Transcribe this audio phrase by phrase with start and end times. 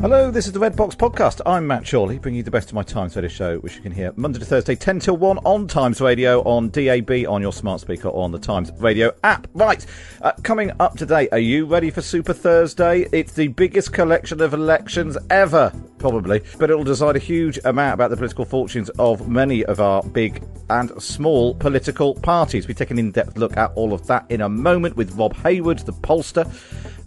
[0.00, 1.42] Hello, this is the Red Box Podcast.
[1.44, 3.92] I'm Matt Chorley, bringing you the best of my Times Radio show, which you can
[3.92, 7.82] hear Monday to Thursday, 10 till 1 on Times Radio, on DAB, on your smart
[7.82, 9.46] speaker, on the Times Radio app.
[9.52, 9.84] Right,
[10.22, 13.08] uh, coming up today, are you ready for Super Thursday?
[13.12, 18.08] It's the biggest collection of elections ever, probably, but it'll decide a huge amount about
[18.08, 22.66] the political fortunes of many of our big and small political parties.
[22.66, 25.36] We take an in depth look at all of that in a moment with Rob
[25.36, 26.50] Hayward, the pollster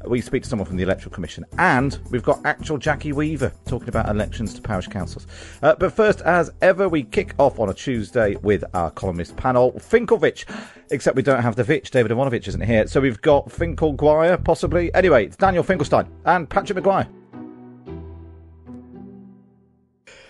[0.09, 3.89] we speak to someone from the Electoral Commission, and we've got actual Jackie Weaver talking
[3.89, 5.27] about elections to parish councils.
[5.61, 9.71] Uh, but first, as ever, we kick off on a Tuesday with our columnist panel,
[9.73, 10.45] Finkelvich.
[10.91, 12.87] Except we don't have the Vitch, David Aaronovitch isn't here.
[12.87, 14.93] So we've got Finkelguire, possibly.
[14.93, 17.07] Anyway, it's Daniel Finkelstein and Patrick Maguire.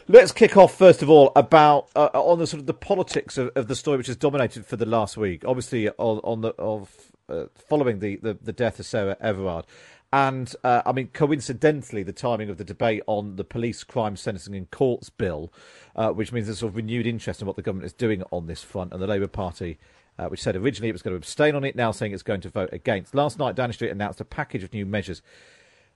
[0.09, 3.51] Let's kick off first of all about uh, on the sort of the politics of,
[3.55, 5.43] of, the story which has dominated for the last week.
[5.45, 9.65] Obviously, on, on the of uh, following the, the, the, death of Sarah Everard.
[10.11, 14.53] And uh, I mean, coincidentally, the timing of the debate on the police crime sentencing
[14.53, 15.51] in courts bill,
[15.95, 18.45] uh, which means there's sort of renewed interest in what the government is doing on
[18.45, 19.79] this front, and the Labour Party.
[20.19, 22.39] Uh, which said originally it was going to abstain on it, now saying it's going
[22.39, 23.15] to vote against.
[23.15, 25.23] Last night, Downing Street announced a package of new measures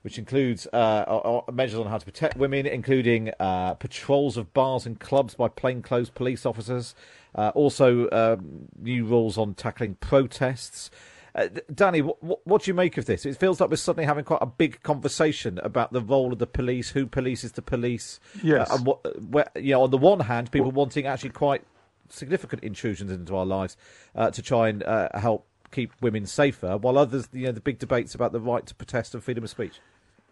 [0.07, 4.99] which includes uh, measures on how to protect women, including uh, patrols of bars and
[4.99, 6.95] clubs by plainclothes police officers,
[7.35, 10.89] uh, also um, new rules on tackling protests,
[11.37, 13.25] uh, Danny, what, what, do you make of this?
[13.25, 16.47] It feels like we're suddenly having quite a big conversation about the role of the
[16.47, 18.19] police, who polices the police.
[18.41, 18.71] Yes.
[18.71, 21.63] Uh, and what, where, you know, on the one hand, people wanting actually quite
[22.09, 23.77] significant intrusions into our lives
[24.15, 27.77] uh, to try and uh, help keep women safer, while others, you know, the big
[27.77, 29.79] debates about the right to protest and freedom of speech.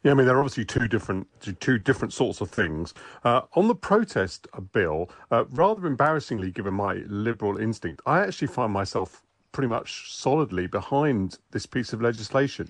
[0.02, 1.28] Yeah, I mean, there are obviously two different
[1.60, 2.94] two different sorts of things.
[3.24, 8.72] Uh, on the protest bill, uh, rather embarrassingly, given my liberal instinct, I actually find
[8.72, 9.24] myself
[9.56, 12.68] pretty much solidly behind this piece of legislation.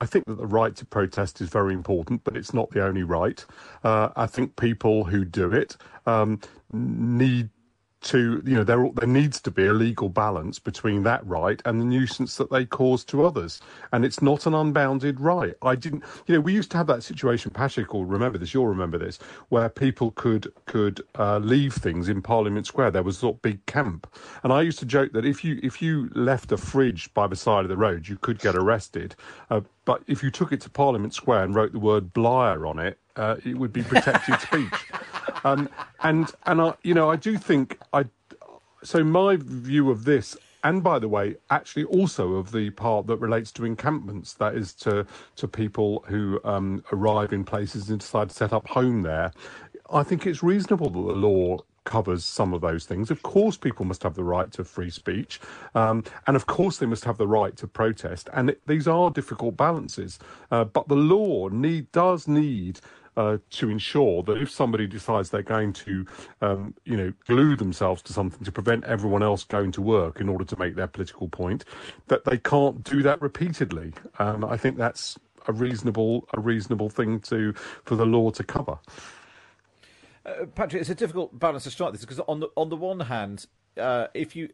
[0.00, 3.02] I think that the right to protest is very important, but it's not the only
[3.02, 3.44] right.
[3.82, 6.38] Uh, I think people who do it um,
[6.72, 7.50] need
[8.00, 11.80] to you know there there needs to be a legal balance between that right and
[11.80, 13.60] the nuisance that they cause to others.
[13.92, 15.54] And it's not an unbounded right.
[15.62, 18.66] I didn't you know we used to have that situation patrick will remember this you'll
[18.66, 22.90] remember this where people could could uh, leave things in parliament square.
[22.90, 24.06] There was sort of big camp.
[24.42, 27.36] And i used to joke that if you if you left a fridge by the
[27.36, 29.16] side of the road you could get arrested.
[29.50, 32.78] Uh, but if you took it to parliament square and wrote the word Blair on
[32.78, 34.74] it uh, it would be protected speech
[35.44, 35.68] um,
[36.02, 38.06] and and I, you know, I do think I.
[38.84, 43.16] So my view of this, and by the way, actually also of the part that
[43.18, 45.06] relates to encampments, that is to
[45.36, 49.32] to people who um, arrive in places and decide to set up home there.
[49.90, 51.58] I think it's reasonable that the law
[51.88, 53.10] covers some of those things.
[53.10, 55.40] Of course, people must have the right to free speech,
[55.74, 58.28] um, and of course, they must have the right to protest.
[58.32, 60.18] And it, these are difficult balances,
[60.52, 62.80] uh, but the law need does need
[63.18, 66.06] uh, to ensure that if somebody decides they're going to,
[66.40, 70.28] um, you know, glue themselves to something to prevent everyone else going to work in
[70.28, 71.64] order to make their political point,
[72.06, 73.92] that they can't do that repeatedly.
[74.20, 75.18] Um, I think that's
[75.48, 77.52] a reasonable a reasonable thing to
[77.84, 78.78] for the law to cover.
[80.28, 83.00] Uh, Patrick, it's a difficult balance to strike this because on the on the one
[83.00, 83.46] hand,
[83.78, 84.48] uh, if you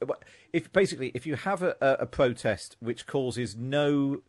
[0.53, 4.23] if basically if you have a, a protest which causes no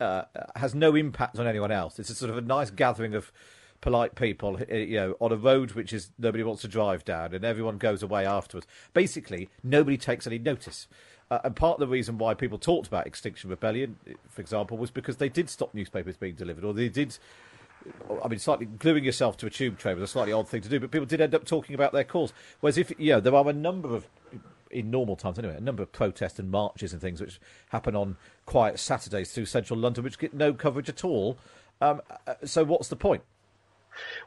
[0.00, 0.22] uh,
[0.56, 3.32] has no impact on anyone else, it's a sort of a nice gathering of
[3.80, 7.44] polite people, you know, on a road which is nobody wants to drive down, and
[7.44, 8.66] everyone goes away afterwards.
[8.92, 10.86] Basically, nobody takes any notice.
[11.30, 13.96] Uh, and part of the reason why people talked about Extinction Rebellion,
[14.28, 17.18] for example, was because they did stop newspapers being delivered, or they did.
[18.22, 20.68] I mean, slightly gluing yourself to a tube train was a slightly odd thing to
[20.68, 22.32] do, but people did end up talking about their cause.
[22.60, 24.06] Whereas if you know, there are a number of
[24.70, 28.16] in normal times anyway, a number of protests and marches and things which happen on
[28.44, 31.38] quiet Saturdays through central London, which get no coverage at all.
[31.80, 33.22] Um, uh, so what's the point?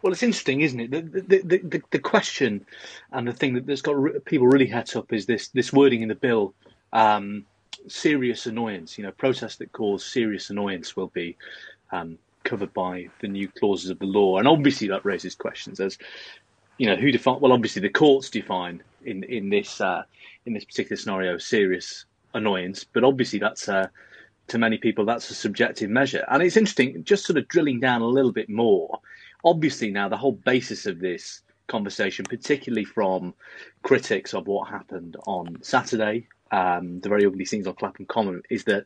[0.01, 0.92] Well, it's interesting, isn't it?
[0.92, 2.65] The, the, the, the, question
[3.12, 6.07] and the thing that, has got people really het up is this this wording in
[6.07, 6.54] the bill
[6.94, 7.45] um,
[7.88, 8.98] serious annoyance.
[8.98, 11.36] You know, protests that cause serious annoyance will be
[11.92, 12.18] um,
[12.48, 15.98] covered by the new clauses of the law, and obviously that raises questions as
[16.78, 17.40] you know who define.
[17.40, 20.04] Well, obviously the courts define in in this uh,
[20.46, 23.88] in this particular scenario serious annoyance, but obviously that's uh,
[24.48, 28.02] to many people that's a subjective measure, and it's interesting just sort of drilling down
[28.02, 29.00] a little bit more
[29.44, 33.34] obviously now the whole basis of this conversation, particularly from
[33.84, 38.64] critics of what happened on Saturday, um, the very ugly scenes on Clapham Common, is
[38.66, 38.86] that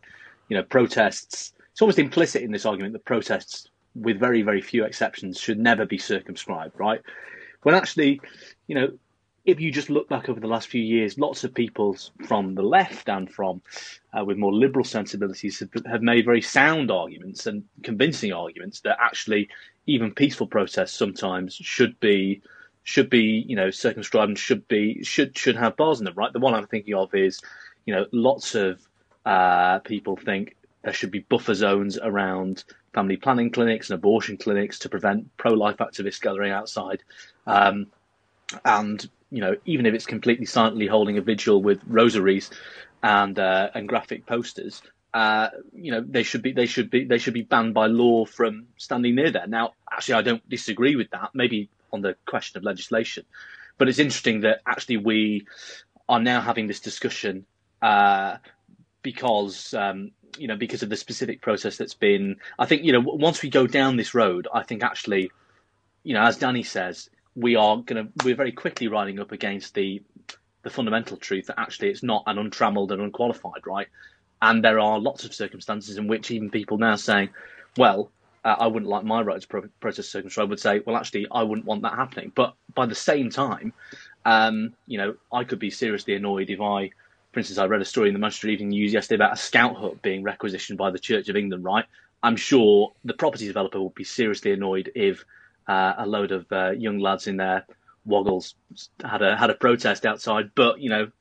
[0.49, 1.53] you know protests.
[1.71, 5.85] It's almost implicit in this argument that protests, with very very few exceptions, should never
[5.85, 7.01] be circumscribed, right?
[7.63, 8.21] When actually,
[8.67, 8.89] you know,
[9.45, 11.97] if you just look back over the last few years, lots of people
[12.27, 13.61] from the left and from
[14.13, 18.97] uh, with more liberal sensibilities have, have, made very sound arguments and convincing arguments that
[18.99, 19.49] actually
[19.87, 22.41] even peaceful protests sometimes should be
[22.83, 26.13] should be you know circumscribed and should be should should have bars in them.
[26.15, 26.31] Right.
[26.31, 27.41] The one I'm thinking of is
[27.85, 28.79] you know lots of
[29.25, 32.63] uh, people think there should be buffer zones around
[32.93, 37.03] family planning clinics and abortion clinics to prevent pro-life activists gathering outside.
[37.45, 37.87] Um,
[38.65, 42.51] and you know, even if it's completely silently holding a vigil with rosaries
[43.01, 44.81] and uh, and graphic posters,
[45.13, 48.25] uh, you know, they should be they should be they should be banned by law
[48.25, 49.47] from standing near there.
[49.47, 51.31] Now, actually, I don't disagree with that.
[51.33, 53.25] Maybe on the question of legislation,
[53.77, 55.47] but it's interesting that actually we
[56.09, 57.45] are now having this discussion
[57.81, 58.37] uh,
[59.01, 62.37] because um, you know because of the specific process that's been.
[62.59, 65.31] I think you know once we go down this road, I think actually,
[66.03, 69.73] you know, as Danny says, we are going to we're very quickly riding up against
[69.73, 70.01] the
[70.63, 73.87] the fundamental truth that actually it's not an untrammeled and unqualified right
[74.43, 77.29] and there are lots of circumstances in which even people now saying
[77.77, 78.11] well
[78.43, 80.41] uh, I wouldn't like my right to pro- protest circumstances.
[80.41, 82.31] I would say, well, actually, I wouldn't want that happening.
[82.33, 83.73] But by the same time,
[84.25, 86.91] um, you know, I could be seriously annoyed if I,
[87.31, 89.75] for instance, I read a story in the Manchester Evening News yesterday about a scout
[89.75, 91.63] hut being requisitioned by the Church of England.
[91.63, 91.85] Right?
[92.23, 95.23] I'm sure the property developer would be seriously annoyed if
[95.67, 97.65] uh, a load of uh, young lads in their
[98.05, 98.55] woggles
[99.03, 100.51] had a had a protest outside.
[100.55, 101.11] But you know,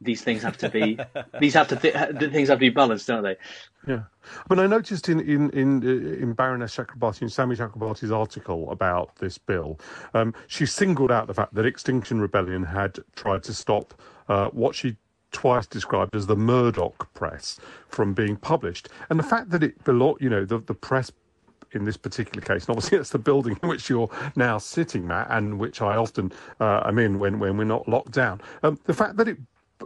[0.00, 0.98] these things have to be
[1.40, 1.94] these have to th-
[2.32, 3.36] things have to be balanced, don't they?
[3.86, 4.02] Yeah,
[4.48, 9.16] but I noticed in in in, uh, in Baroness Chakrabarti in Shami Chakrabarti's article about
[9.16, 9.78] this bill,
[10.14, 13.94] um, she singled out the fact that Extinction Rebellion had tried to stop
[14.28, 14.96] uh, what she
[15.32, 17.58] twice described as the Murdoch press
[17.88, 21.10] from being published, and the fact that it belonged, you know, the the press
[21.72, 22.66] in this particular case.
[22.66, 26.32] And obviously, it's the building in which you're now sitting, Matt, and which I often
[26.60, 28.40] uh, am in when, when we're not locked down.
[28.62, 29.38] Um, the fact that it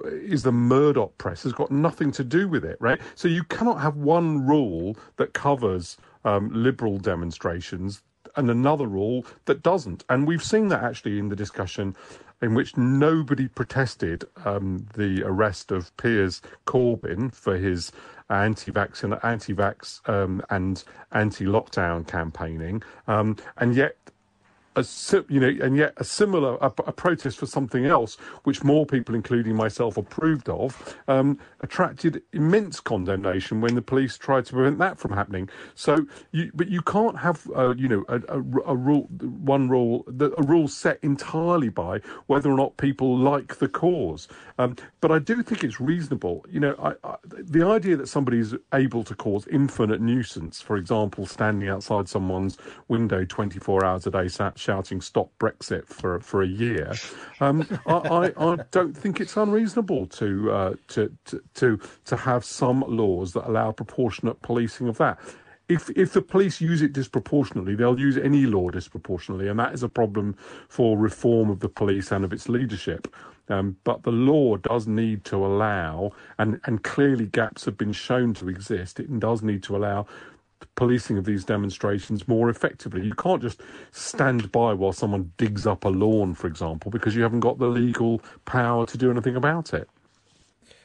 [0.06, 3.00] is the Murdoch press has got nothing to do with it, right?
[3.14, 8.02] So you cannot have one rule that covers um, liberal demonstrations
[8.36, 10.04] and another rule that doesn't.
[10.08, 11.94] And we've seen that actually in the discussion
[12.42, 17.92] in which nobody protested um, the arrest of Piers Corbyn for his
[18.28, 23.96] anti-vax and anti-vax um, and anti-lockdown campaigning, um, and yet
[24.76, 24.84] a
[25.28, 29.14] you know, and yet a similar a, a, protest for something else, which more people,
[29.14, 34.98] including myself, approved of, um, attracted immense condemnation when the police tried to prevent that
[34.98, 35.48] from happening.
[35.74, 40.06] So, you, but you can't have, uh, you know, a, a, a, rule, one rule,
[40.08, 44.28] a rule set entirely by whether or not people like the cause.
[44.58, 46.46] Um, but I do think it's reasonable.
[46.50, 50.76] You know, I, I, the idea that somebody is able to cause infinite nuisance, for
[50.76, 52.56] example, standing outside someone's
[52.88, 56.92] window 24 hours a day, sat shouting "Stop Brexit" for for a year,
[57.40, 62.44] um, I, I, I, don't think it's unreasonable to, uh, to to to to have
[62.44, 65.18] some laws that allow proportionate policing of that
[65.68, 69.82] if if the police use it disproportionately, they'll use any law disproportionately, and that is
[69.82, 70.36] a problem
[70.68, 73.08] for reform of the police and of its leadership.
[73.48, 78.34] Um, but the law does need to allow, and, and clearly gaps have been shown
[78.34, 80.06] to exist, it does need to allow
[80.74, 83.04] policing of these demonstrations more effectively.
[83.04, 83.60] You can't just
[83.90, 87.66] stand by while someone digs up a lawn, for example, because you haven't got the
[87.66, 89.88] legal power to do anything about it.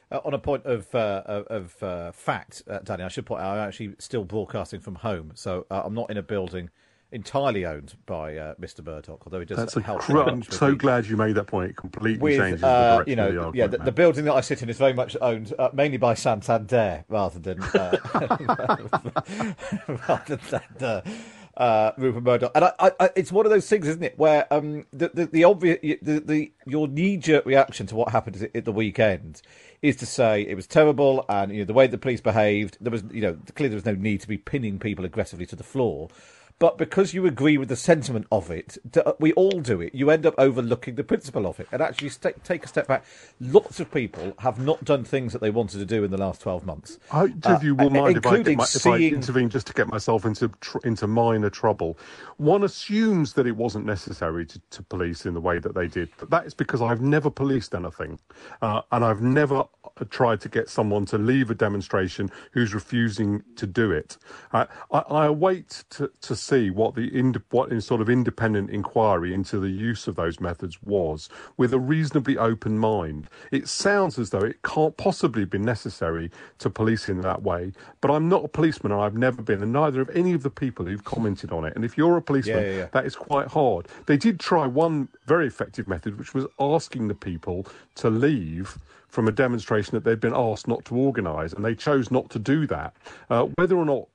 [0.10, 3.58] Uh, on a point of uh, of uh, fact, uh, Danny, I should point out
[3.58, 6.70] I'm actually still broadcasting from home, so uh, I'm not in a building
[7.12, 8.86] entirely owned by uh, Mr.
[8.86, 10.02] Murdoch, although he does That's help.
[10.02, 11.72] cr- I'm so the- glad you made that point.
[11.72, 14.26] It completely with changes the uh, direction you know of the yeah the, the building
[14.26, 17.98] that I sit in is very much owned uh, mainly by Santander rather than uh,
[20.08, 21.02] rather than uh,
[21.58, 24.86] uh, Rupert Murdoch and I, I, it's one of those things isn't it where um,
[24.94, 28.72] the, the, the obvious the, the your knee jerk reaction to what happened at the
[28.72, 29.42] weekend
[29.82, 32.92] is to say it was terrible and you know the way the police behaved there
[32.92, 35.64] was you know clearly there was no need to be pinning people aggressively to the
[35.64, 36.10] floor
[36.60, 38.78] but because you agree with the sentiment of it,
[39.20, 39.94] we all do it.
[39.94, 43.06] You end up overlooking the principle of it, and actually st- take a step back.
[43.40, 46.42] Lots of people have not done things that they wanted to do in the last
[46.42, 46.98] twelve months.
[47.12, 49.88] I, if you will uh, mind if I, my, if I intervene just to get
[49.88, 51.98] myself into tr- into minor trouble.
[52.38, 56.10] One assumes that it wasn't necessary to, to police in the way that they did,
[56.18, 58.20] but that is because I've never policed anything,
[58.62, 63.44] uh, and I've never uh, tried to get someone to leave a demonstration who's refusing
[63.56, 64.18] to do it.
[64.54, 68.70] Uh, I, I await to, to see what the ind- what in sort of independent
[68.70, 73.28] inquiry into the use of those methods was, with a reasonably open mind.
[73.52, 78.12] It sounds as though it can't possibly be necessary to police in that way, but
[78.12, 80.86] I'm not a policeman and I've never been, and neither have any of the people
[80.86, 81.74] who've commented on it.
[81.76, 82.88] And if you're a policeman, Yeah, yeah, yeah.
[82.94, 83.88] that is quite hard.
[84.06, 88.78] They did try one very effective method, which was asking the people to leave
[89.10, 92.40] from a demonstration that they'd been asked not to organise, and they chose not to
[92.40, 92.94] do that.
[93.30, 94.08] Uh, whether or not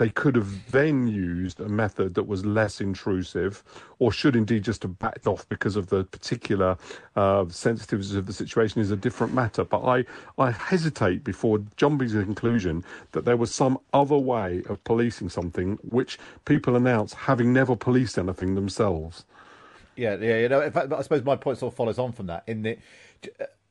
[0.00, 3.62] they could have then used a method that was less intrusive,
[3.98, 6.78] or should indeed just have backed off because of the particular
[7.16, 9.62] uh, sensitivities of the situation, is a different matter.
[9.62, 10.06] But I,
[10.38, 15.28] I hesitate before jumping to the conclusion that there was some other way of policing
[15.28, 19.26] something which people announce having never policed anything themselves.
[19.96, 20.62] Yeah, yeah, you know.
[20.62, 22.44] In fact, I suppose my point sort of follows on from that.
[22.46, 22.78] In the,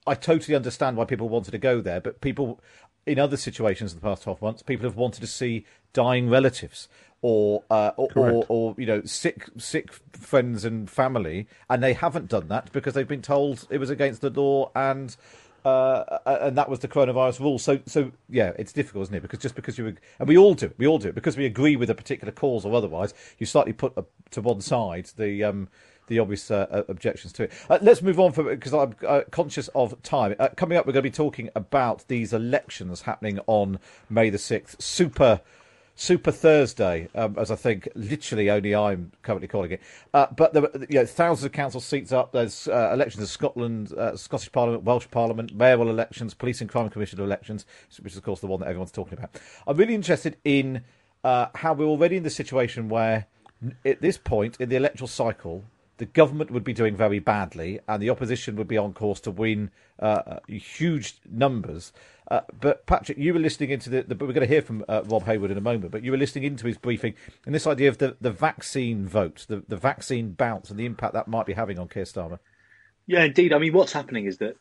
[0.05, 2.61] I totally understand why people wanted to go there, but people
[3.05, 6.87] in other situations in the past twelve months, people have wanted to see dying relatives
[7.21, 12.29] or uh, or, or, or you know sick sick friends and family, and they haven't
[12.29, 15.15] done that because they've been told it was against the law and.
[15.65, 17.59] Uh, and that was the coronavirus rule.
[17.59, 19.21] So, so yeah, it's difficult, isn't it?
[19.21, 21.45] Because just because you and we all do it, we all do it because we
[21.45, 25.43] agree with a particular cause or otherwise, you slightly put uh, to one side the
[25.43, 25.67] um,
[26.09, 27.53] the obvious uh, uh, objections to it.
[27.69, 30.35] Uh, let's move on because I'm uh, conscious of time.
[30.37, 34.37] Uh, coming up, we're going to be talking about these elections happening on May the
[34.37, 34.81] sixth.
[34.81, 35.41] Super.
[35.95, 39.81] Super Thursday, um, as I think literally only I'm currently calling it.
[40.13, 42.31] Uh, but there, were, you know, thousands of council seats up.
[42.31, 46.89] There's uh, elections in Scotland, uh, Scottish Parliament, Welsh Parliament, mayoral elections, police and crime
[46.89, 47.65] commissioner elections,
[48.01, 49.37] which is of course the one that everyone's talking about.
[49.67, 50.85] I'm really interested in
[51.25, 53.25] uh, how we're already in the situation where,
[53.83, 55.65] at this point in the electoral cycle,
[55.99, 59.31] the government would be doing very badly, and the opposition would be on course to
[59.31, 61.91] win uh, huge numbers.
[62.31, 64.15] Uh, but Patrick, you were listening into the, the.
[64.15, 66.45] We're going to hear from uh, Rob Hayward in a moment, but you were listening
[66.45, 67.15] into his briefing
[67.45, 71.13] and this idea of the, the vaccine vote, the, the vaccine bounce, and the impact
[71.13, 72.39] that might be having on Keir Starmer.
[73.09, 73.53] Yeah, indeed.
[73.53, 74.55] I mean, what's happening is that,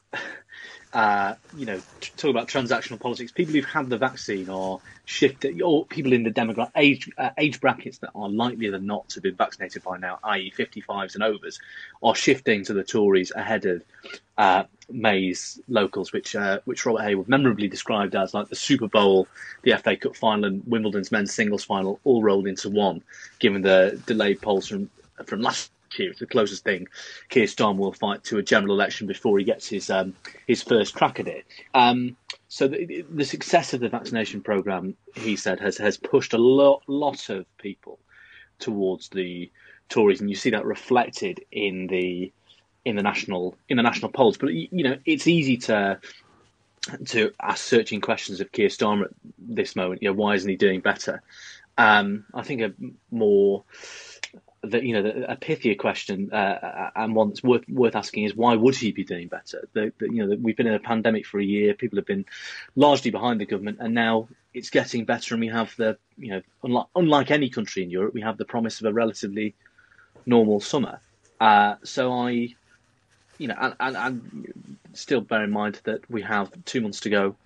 [0.94, 3.30] uh, you know, t- talk about transactional politics.
[3.30, 7.60] People who've had the vaccine are shifting, or people in the demographic age uh, age
[7.60, 11.22] brackets that are likelier than not to have been vaccinated by now, i.e., 55s and
[11.24, 11.58] overs,
[12.02, 13.82] are shifting to the Tories ahead of
[14.38, 19.28] uh, May's locals, which uh, which Robert Hayward memorably described as like the Super Bowl,
[19.60, 23.02] the FA Cup final, and Wimbledon's men's singles final all rolled into one,
[23.40, 24.88] given the delayed polls from
[25.26, 25.70] from last.
[25.98, 26.86] It's the closest thing
[27.28, 30.14] Keir Starmer will fight to a general election before he gets his um,
[30.46, 31.44] his first crack at it.
[31.74, 32.16] Um,
[32.48, 36.82] so the, the success of the vaccination program, he said, has has pushed a lot
[36.86, 37.98] lot of people
[38.58, 39.50] towards the
[39.88, 42.32] Tories, and you see that reflected in the
[42.84, 44.36] in the national in the national polls.
[44.36, 45.98] But you know, it's easy to
[47.06, 50.02] to ask searching questions of Keir Starmer at this moment.
[50.02, 51.22] You know, why isn't he doing better?
[51.76, 52.72] Um, I think a
[53.10, 53.64] more
[54.68, 58.34] the, you know the, a pithier question uh, and one that's worth worth asking is
[58.34, 59.68] why would he be doing better?
[59.72, 61.74] The, the, you know we've been in a pandemic for a year.
[61.74, 62.24] People have been
[62.76, 65.34] largely behind the government, and now it's getting better.
[65.34, 68.44] And we have the you know unlike unlike any country in Europe, we have the
[68.44, 69.54] promise of a relatively
[70.26, 71.00] normal summer.
[71.40, 72.54] Uh, so I,
[73.38, 77.10] you know, and, and, and still bear in mind that we have two months to
[77.10, 77.36] go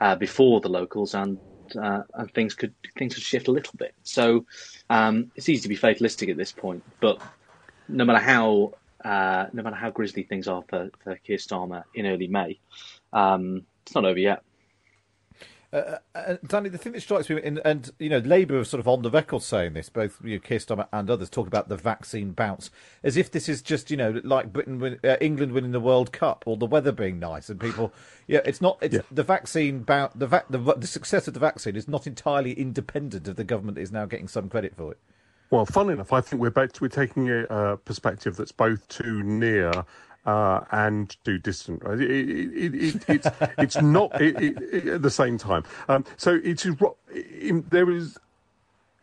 [0.00, 1.38] uh, before the locals, and
[1.74, 3.94] uh, and things could things could shift a little bit.
[4.02, 4.44] So
[4.90, 7.20] um, it's easy to be fatalistic at this point, but
[7.88, 12.06] no matter how uh, no matter how grisly things are for, for Keir Starmer in
[12.06, 12.58] early May,
[13.12, 14.42] um, it's not over yet.
[15.76, 18.80] Uh, uh, Danny, the thing that strikes me, and, and you know, Labour are sort
[18.80, 21.68] of on the record saying this, both you know, Keir Starmer and others talk about
[21.68, 22.70] the vaccine bounce,
[23.02, 26.12] as if this is just you know like Britain, win, uh, England winning the World
[26.12, 27.92] Cup or the weather being nice, and people,
[28.26, 28.78] yeah, it's not.
[28.80, 29.02] It's Yeah.
[29.10, 30.14] the vaccine bounce.
[30.14, 33.74] The, va- the the success of the vaccine is not entirely independent of the government
[33.74, 34.98] that is now getting some credit for it.
[35.50, 39.22] Well, fun enough, I think we're both, we're taking a uh, perspective that's both too
[39.22, 39.70] near
[40.26, 41.82] uh, and do distant.
[41.84, 43.28] It, it, it, it's
[43.58, 45.64] it's not at the same time.
[45.88, 46.76] Um, so it is
[47.70, 48.18] there is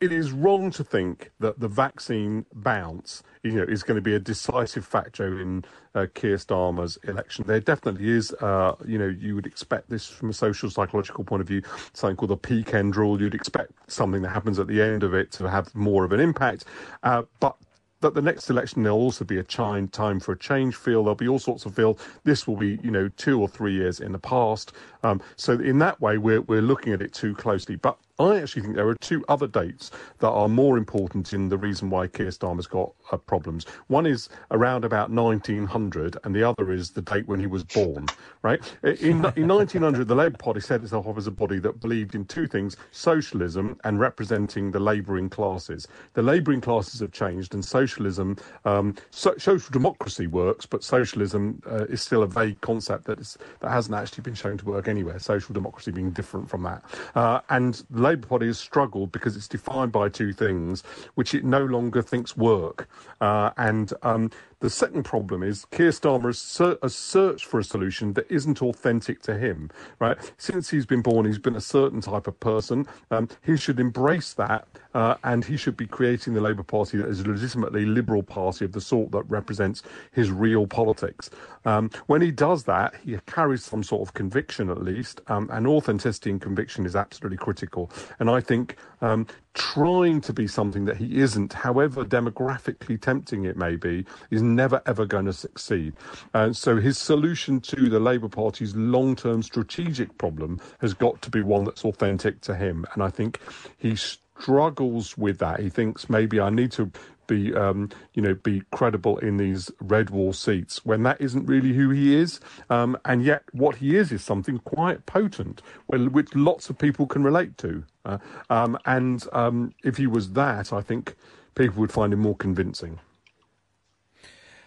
[0.03, 4.13] it is wrong to think that the vaccine bounce, you know, is going to be
[4.13, 5.63] a decisive factor in
[5.96, 7.46] uh, Keir Starmer's election.
[7.48, 11.39] There definitely is, uh, you know, you would expect this from a social psychological point
[11.39, 11.62] of view,
[11.94, 13.22] something called the peak end rule.
[13.22, 16.20] You'd expect something that happens at the end of it to have more of an
[16.20, 16.65] impact,
[17.03, 17.56] uh, but
[18.04, 21.16] that the next election there'll also be a time time for a change feel there'll
[21.16, 24.12] be all sorts of feel this will be you know two or three years in
[24.12, 27.98] the past um, so in that way we're, we're looking at it too closely but
[28.20, 31.90] I actually think there are two other dates that are more important in the reason
[31.90, 33.66] why Keir Starmer's got uh, problems.
[33.88, 38.06] One is around about 1900, and the other is the date when he was born.
[38.44, 42.14] Right in, in 1900, the Labour Party set itself up as a body that believed
[42.14, 45.88] in two things: socialism and representing the labouring classes.
[46.14, 51.86] The labouring classes have changed, and socialism, um, so, social democracy works, but socialism uh,
[51.86, 55.20] is still a vague concept that is that hasn't actually been shown to work anywhere.
[55.20, 56.82] Social democracy being different from that,
[57.16, 60.84] uh, and the Labour Party has struggled because it's defined by two things
[61.16, 62.88] which it no longer thinks work.
[63.20, 64.30] Uh, and um,
[64.63, 68.62] the second problem is Keir Starmer has, ser- has, searched for a solution that isn't
[68.62, 70.17] authentic to him, right?
[70.38, 72.88] Since he's been born, he's been a certain type of person.
[73.12, 77.10] Um, he should embrace that uh, and he should be creating the Labour Party that
[77.10, 81.29] is a legitimately liberal party of the sort that represents his real politics.
[81.65, 85.67] Um, when he does that, he carries some sort of conviction at least, um, and
[85.67, 87.91] authenticity and conviction is absolutely critical.
[88.20, 93.58] And I think um, trying to be something that he isn't, however demographically tempting it
[93.58, 95.94] may be, is never ever going to succeed.
[96.34, 101.30] And so his solution to the Labour Party's long term strategic problem has got to
[101.30, 102.86] be one that's authentic to him.
[102.94, 103.40] And I think
[103.78, 105.60] he struggles with that.
[105.60, 106.92] He thinks maybe I need to
[107.27, 111.74] be um, you know be credible in these red wall seats when that isn't really
[111.74, 112.39] who he is
[112.70, 117.24] um, and yet what he is is something quite potent which lots of people can
[117.24, 118.17] relate to uh,
[118.50, 121.15] um, and um, if he was that I think
[121.56, 123.00] people would find him more convincing.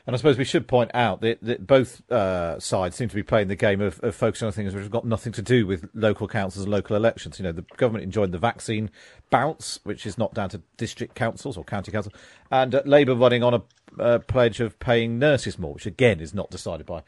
[0.07, 3.25] And I suppose we should point out that, that both uh, sides seem to be
[3.25, 5.89] playing the game of, of, focusing on things which have got nothing to do with
[5.95, 7.41] local councils and local elections.
[7.41, 8.91] You know, the government enjoyed the vaccine
[9.31, 12.15] bounce, which is not down to district councils or county councils,
[12.53, 13.63] and uh, Labour running on a
[14.01, 17.03] uh, pledge of paying nurses more, which again is not decided by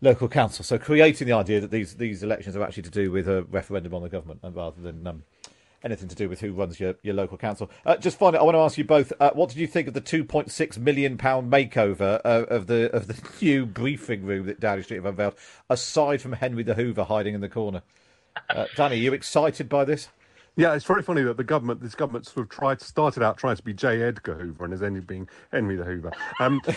[0.00, 0.64] local council.
[0.64, 3.94] So creating the idea that these these elections are actually to do with a referendum
[3.94, 5.24] on the government, rather than um,
[5.82, 7.70] anything to do with who runs your, your local council.
[7.84, 9.94] Uh, just finally, I want to ask you both: uh, what did you think of
[9.94, 14.46] the two point six million pound makeover uh, of the of the new briefing room
[14.46, 15.34] that Downing Street have unveiled?
[15.70, 17.82] Aside from Henry the Hoover hiding in the corner,
[18.50, 20.08] uh, Danny, are you excited by this?
[20.58, 23.54] Yeah, it's very funny that the government, this government, sort of tried started out trying
[23.54, 24.02] to be J.
[24.02, 26.10] Edgar Hoover and has ended up being Henry the Hoover.
[26.40, 26.72] Um, the,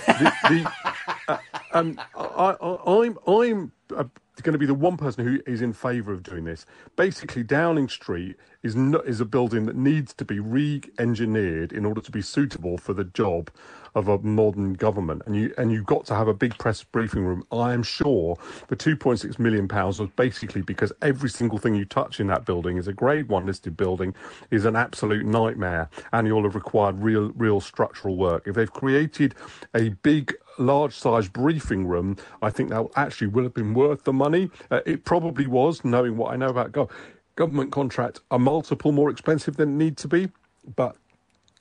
[1.28, 1.40] the,
[1.74, 4.04] um, I, am I'm, I'm uh,
[4.42, 6.66] going to be the one person who is in favour of doing this.
[6.96, 12.12] Basically, Downing Street is is a building that needs to be re-engineered in order to
[12.12, 13.50] be suitable for the job
[13.94, 17.24] of a modern government, and you and you've got to have a big press briefing
[17.24, 17.46] room.
[17.52, 22.20] I am sure the 2.6 million pounds was basically because every single thing you touch
[22.20, 24.16] in that building is a Grade One listed building,
[24.50, 28.48] is an absolute nightmare, and you'll have required real real structural work.
[28.48, 29.36] If they've created
[29.76, 34.14] a big large size briefing room, I think that actually will have been worth the
[34.14, 34.50] money.
[34.70, 36.90] Uh, it probably was, knowing what I know about go-
[37.36, 40.30] government contracts, a multiple more expensive than need to be,
[40.76, 40.96] but.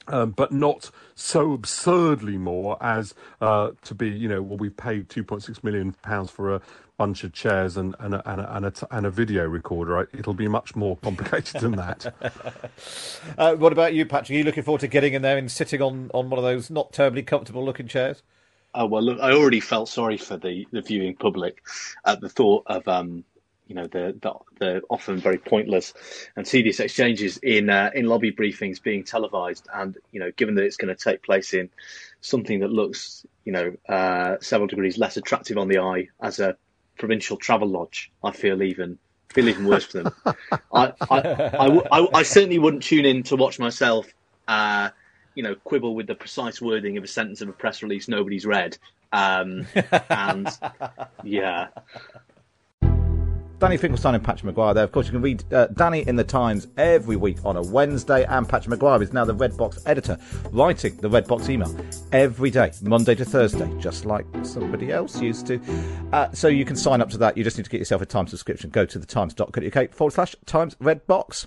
[0.09, 5.09] Um, but not so absurdly more as uh, to be, you know, well, we paid
[5.09, 6.62] 2.6 million pounds for a
[7.00, 10.09] bunch of chairs and, and, a, and, a, and, a, and a video recorder.
[10.12, 12.12] It'll be much more complicated than that.
[13.38, 14.31] uh, what about you, Patrick?
[14.31, 16.70] Are you looking forward to getting in there and sitting on, on one of those
[16.70, 18.22] not terribly comfortable looking chairs?
[18.74, 21.62] Oh well, look, I already felt sorry for the, the viewing public
[22.04, 23.24] at the thought of um,
[23.66, 25.94] you know the, the, the often very pointless
[26.37, 30.64] and tedious exchanges in uh, in lobby briefings being televised, and you know given that
[30.64, 31.70] it's going to take place in
[32.20, 36.56] something that looks you know uh, several degrees less attractive on the eye as a
[36.98, 38.98] provincial travel lodge, I feel even
[39.33, 40.14] feel even worse for them.
[40.72, 44.06] I, I, I, I, I certainly wouldn't tune in to watch myself.
[44.48, 44.90] Uh,
[45.35, 48.47] you know, quibble with the precise wording of a sentence of a press release nobody's
[48.47, 48.77] read.
[49.12, 49.66] Um,
[50.09, 50.49] and
[51.25, 51.69] yeah.
[53.61, 54.85] Danny Finkelstein and Patrick Maguire there.
[54.85, 58.25] Of course, you can read uh, Danny in the Times every week on a Wednesday,
[58.25, 60.16] and Patrick Maguire is now the Red Box editor,
[60.51, 61.75] writing the Red Box email
[62.11, 65.61] every day, Monday to Thursday, just like somebody else used to.
[66.11, 67.37] Uh, so you can sign up to that.
[67.37, 68.71] You just need to get yourself a Times subscription.
[68.71, 71.47] Go to the times.co.uk forward slash Times Red Box.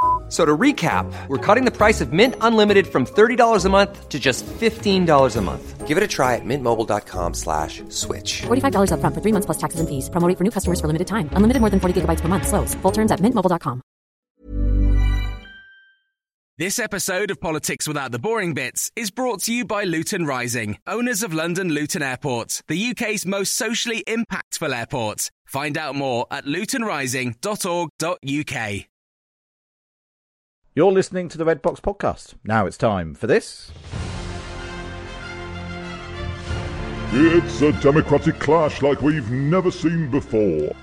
[0.31, 4.17] So to recap, we're cutting the price of Mint Unlimited from $30 a month to
[4.17, 5.85] just $15 a month.
[5.85, 8.43] Give it a try at mintmobile.com slash switch.
[8.43, 10.09] $45 up front for three months plus taxes and fees.
[10.09, 11.27] Promoting for new customers for limited time.
[11.33, 12.47] Unlimited more than 40 gigabytes per month.
[12.47, 12.75] Slows.
[12.75, 13.81] Full terms at mintmobile.com.
[16.57, 20.77] This episode of Politics Without the Boring Bits is brought to you by Luton Rising,
[20.87, 25.29] owners of London Luton Airport, the UK's most socially impactful airport.
[25.45, 28.90] Find out more at lutonrising.org.uk.
[30.73, 32.35] You're listening to the Red Box Podcast.
[32.45, 33.71] Now it's time for this.
[37.11, 40.73] It's a democratic clash like we've never seen before.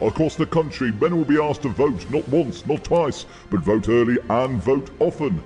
[0.00, 3.88] Across the country, men will be asked to vote not once, not twice, but vote
[3.88, 5.42] early and vote often.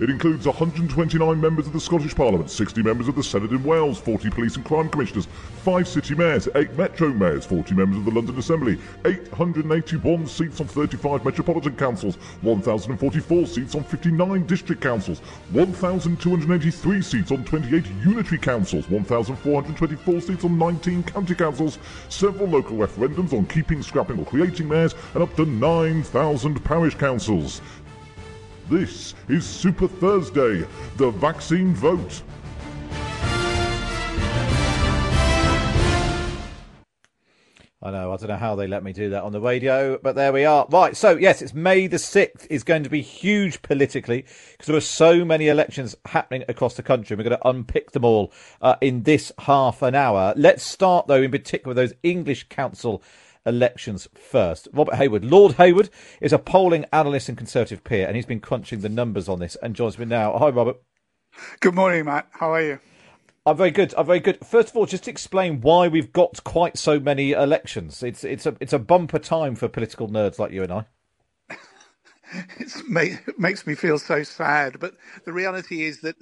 [0.00, 3.98] It includes 129 members of the Scottish Parliament, 60 members of the Senedd in Wales,
[3.98, 5.28] 40 police and crime commissioners,
[5.62, 10.68] 5 city mayors, 8 metro mayors, 40 members of the London Assembly, 881 seats on
[10.68, 15.18] 35 metropolitan councils, 1,044 seats on 59 district councils,
[15.50, 23.34] 1,283 seats on 28 unitary councils, 1,424 seats on 19 county councils, several local referendums
[23.34, 27.60] on keeping, scrapping or creating mayors, and up to 9,000 parish councils.
[28.70, 30.64] This is Super Thursday,
[30.96, 32.22] the vaccine vote.
[37.82, 40.14] I know, I don't know how they let me do that on the radio, but
[40.14, 40.68] there we are.
[40.70, 44.76] Right, so yes, it's May the 6th is going to be huge politically because there
[44.76, 47.16] are so many elections happening across the country.
[47.16, 50.32] We're going to unpick them all uh, in this half an hour.
[50.36, 53.02] Let's start, though, in particular, with those English Council
[53.46, 54.68] elections first.
[54.72, 55.24] Robert Hayward.
[55.24, 59.28] Lord Hayward is a polling analyst and Conservative peer, and he's been crunching the numbers
[59.28, 60.36] on this and joins me now.
[60.38, 60.76] Hi, Robert.
[61.60, 62.28] Good morning, Matt.
[62.32, 62.80] How are you?
[63.46, 63.94] I'm very good.
[63.96, 64.44] I'm very good.
[64.44, 68.02] First of all, just explain why we've got quite so many elections.
[68.02, 70.84] It's it's a it's a bumper time for political nerds like you and I.
[72.58, 76.16] it makes me feel so sad, but the reality is that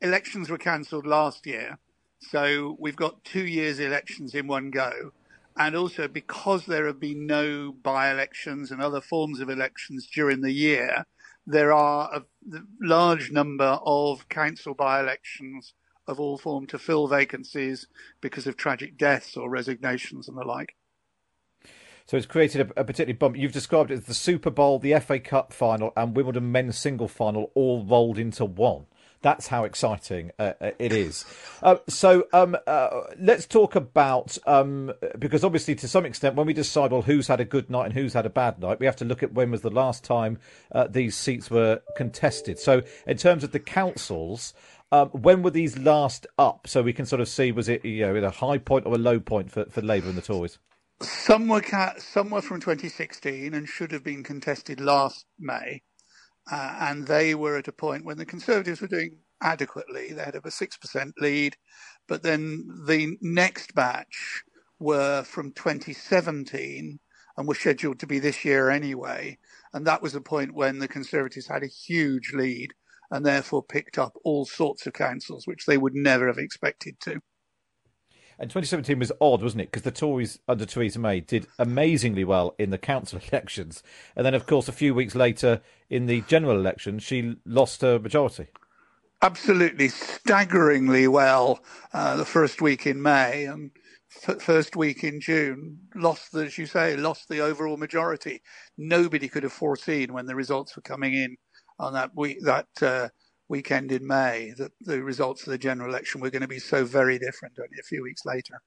[0.00, 1.78] elections were cancelled last year,
[2.20, 5.12] so we've got two years' elections in one go,
[5.56, 10.52] and also because there have been no by-elections and other forms of elections during the
[10.52, 11.06] year,
[11.46, 12.22] there are a
[12.80, 15.74] large number of council by-elections
[16.06, 17.86] of all form to fill vacancies
[18.20, 20.74] because of tragic deaths or resignations and the like.
[22.06, 23.36] So it's created a, a particularly bump.
[23.36, 27.08] You've described it as the Super Bowl, the FA Cup final, and Wimbledon men's single
[27.08, 28.86] final all rolled into one.
[29.22, 31.24] That's how exciting uh, it is.
[31.62, 36.52] Uh, so um, uh, let's talk about um, because obviously to some extent when we
[36.52, 38.96] decide well who's had a good night and who's had a bad night, we have
[38.96, 40.38] to look at when was the last time
[40.72, 42.58] uh, these seats were contested.
[42.58, 44.52] So in terms of the councils.
[44.90, 46.66] Um, when were these last up?
[46.66, 48.98] So we can sort of see was it you know a high point or a
[48.98, 50.58] low point for, for Labour and the Tories?
[51.02, 55.82] Some were ca- some were from 2016 and should have been contested last May,
[56.50, 60.12] uh, and they were at a point when the Conservatives were doing adequately.
[60.12, 61.56] They had a six percent lead,
[62.08, 64.42] but then the next batch
[64.78, 66.98] were from 2017
[67.36, 69.38] and were scheduled to be this year anyway,
[69.72, 72.72] and that was the point when the Conservatives had a huge lead
[73.10, 77.20] and therefore picked up all sorts of councils which they would never have expected to.
[78.42, 79.70] And 2017 was odd, wasn't it?
[79.70, 83.84] Because the Tories under Theresa May did amazingly well in the council elections.
[84.16, 88.00] And then, of course, a few weeks later in the general election, she lost her
[88.00, 88.48] majority.
[89.22, 91.60] Absolutely staggeringly well
[91.94, 93.70] uh, the first week in May and
[94.26, 95.78] f- first week in June.
[95.94, 98.42] Lost, the, as you say, lost the overall majority.
[98.76, 101.36] Nobody could have foreseen when the results were coming in
[101.78, 103.08] on that week, that uh,
[103.52, 106.84] weekend in May, that the results of the general election were going to be so
[106.84, 108.60] very different only a few weeks later.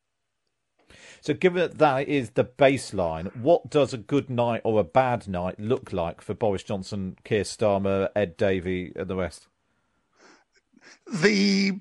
[1.22, 5.28] So, given that that is the baseline, what does a good night or a bad
[5.28, 9.48] night look like for Boris Johnson, Keir Starmer, Ed Davey, and the rest?
[11.12, 11.80] The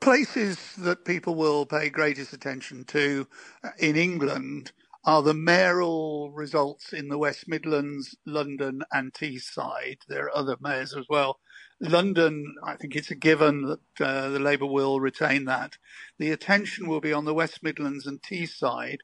[0.00, 3.26] places that people will pay greatest attention to
[3.64, 4.70] uh, in England
[5.04, 9.98] are the mayoral results in the West Midlands, London, and Teesside.
[10.06, 11.40] There are other mayors as well.
[11.82, 15.78] London, I think it's a given that uh, the Labour will retain that.
[16.18, 19.00] The attention will be on the West Midlands and Teesside,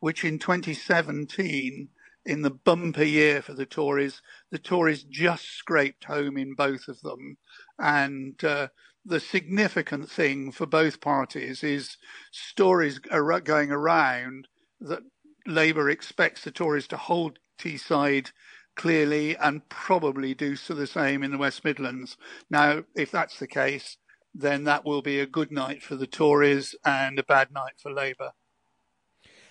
[0.00, 1.90] which in 2017
[2.24, 7.02] in the bumper year for the Tories, the Tories just scraped home in both of
[7.02, 7.36] them.
[7.78, 8.68] And uh,
[9.04, 11.98] the significant thing for both parties is
[12.30, 14.48] stories are going around
[14.80, 15.02] that
[15.46, 18.32] Labour expects the Tories to hold Teesside
[18.74, 22.16] clearly and probably do so the same in the West Midlands.
[22.50, 23.96] Now, if that's the case,
[24.34, 27.92] then that will be a good night for the Tories and a bad night for
[27.92, 28.32] Labour.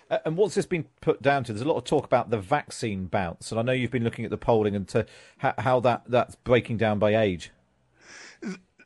[0.10, 1.54] Uh, and what's this been put down to?
[1.54, 4.26] There's a lot of talk about the vaccine bounce, and I know you've been looking
[4.26, 5.06] at the polling and to
[5.38, 7.52] how that that's breaking down by age.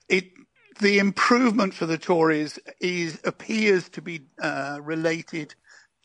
[0.07, 0.31] It
[0.79, 5.55] the improvement for the Tories is appears to be uh, related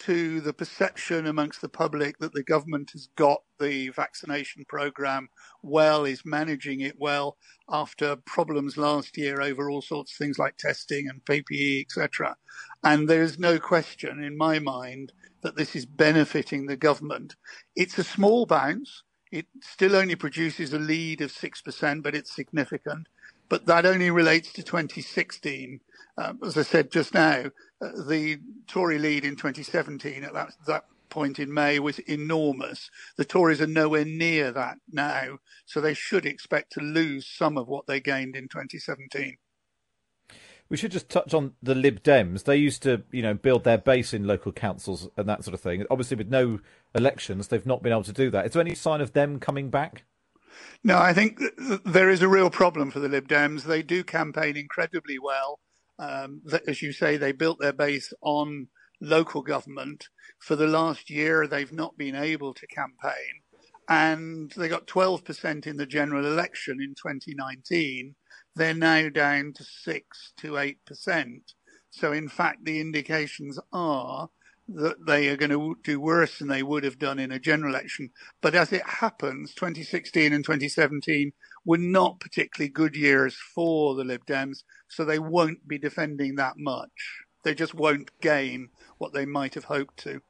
[0.00, 5.28] to the perception amongst the public that the government has got the vaccination program
[5.62, 7.36] well, is managing it well
[7.68, 12.36] after problems last year over all sorts of things like testing and PPE, etc.
[12.82, 17.36] And there is no question in my mind that this is benefiting the government.
[17.76, 19.02] It's a small bounce.
[19.30, 23.06] It still only produces a lead of 6%, but it's significant.
[23.48, 25.80] But that only relates to 2016.
[26.18, 27.46] Um, as I said just now,
[27.82, 32.90] uh, the Tory lead in 2017 at that, that point in May was enormous.
[33.16, 37.68] The Tories are nowhere near that now, so they should expect to lose some of
[37.68, 39.36] what they gained in 2017.
[40.68, 42.44] We should just touch on the Lib Dems.
[42.44, 45.60] They used to, you know, build their base in local councils and that sort of
[45.60, 45.84] thing.
[45.90, 46.60] Obviously, with no
[46.94, 48.46] elections, they've not been able to do that.
[48.46, 50.04] Is there any sign of them coming back?
[50.84, 51.40] No, I think
[51.84, 53.64] there is a real problem for the Lib Dems.
[53.64, 55.58] They do campaign incredibly well.
[56.00, 58.68] Um, as you say, they built their base on
[59.02, 60.08] local government.
[60.38, 63.42] For the last year, they've not been able to campaign.
[63.88, 68.14] And they got 12% in the general election in 2019.
[68.56, 71.40] They're now down to 6 to 8%.
[71.90, 74.30] So, in fact, the indications are
[74.68, 77.74] that they are going to do worse than they would have done in a general
[77.74, 78.10] election.
[78.40, 81.32] But as it happens, 2016 and 2017
[81.64, 86.56] were not particularly good years for the Lib Dems, so they won't be defending that
[86.56, 87.24] much.
[87.42, 90.22] They just won't gain what they might have hoped to.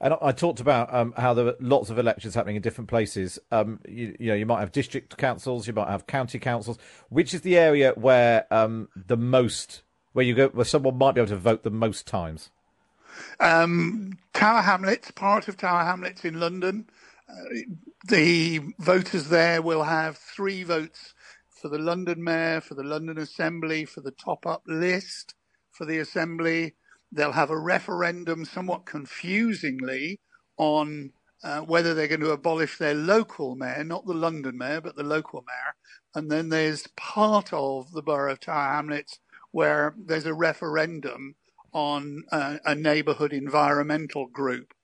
[0.00, 3.38] And I talked about um, how there are lots of elections happening in different places.
[3.52, 6.78] Um, you, you, know, you might have district councils, you might have county councils.
[7.08, 11.20] Which is the area where um, the most, where you go, where someone might be
[11.20, 12.50] able to vote the most times?
[13.40, 16.88] Um, Tower Hamlets, part of Tower Hamlets in London.
[18.08, 21.14] The voters there will have three votes
[21.50, 25.34] for the London Mayor, for the London Assembly, for the top up list
[25.72, 26.74] for the Assembly,
[27.12, 30.20] They'll have a referendum, somewhat confusingly,
[30.58, 31.12] on
[31.42, 35.02] uh, whether they're going to abolish their local mayor, not the London mayor, but the
[35.04, 35.74] local mayor.
[36.14, 39.20] And then there's part of the borough of Tower Hamlets
[39.52, 41.36] where there's a referendum
[41.72, 44.74] on uh, a neighbourhood environmental group.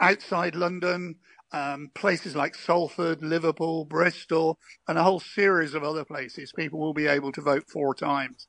[0.00, 1.16] Outside London,
[1.52, 6.94] um, places like Salford, Liverpool, Bristol, and a whole series of other places, people will
[6.94, 8.46] be able to vote four times.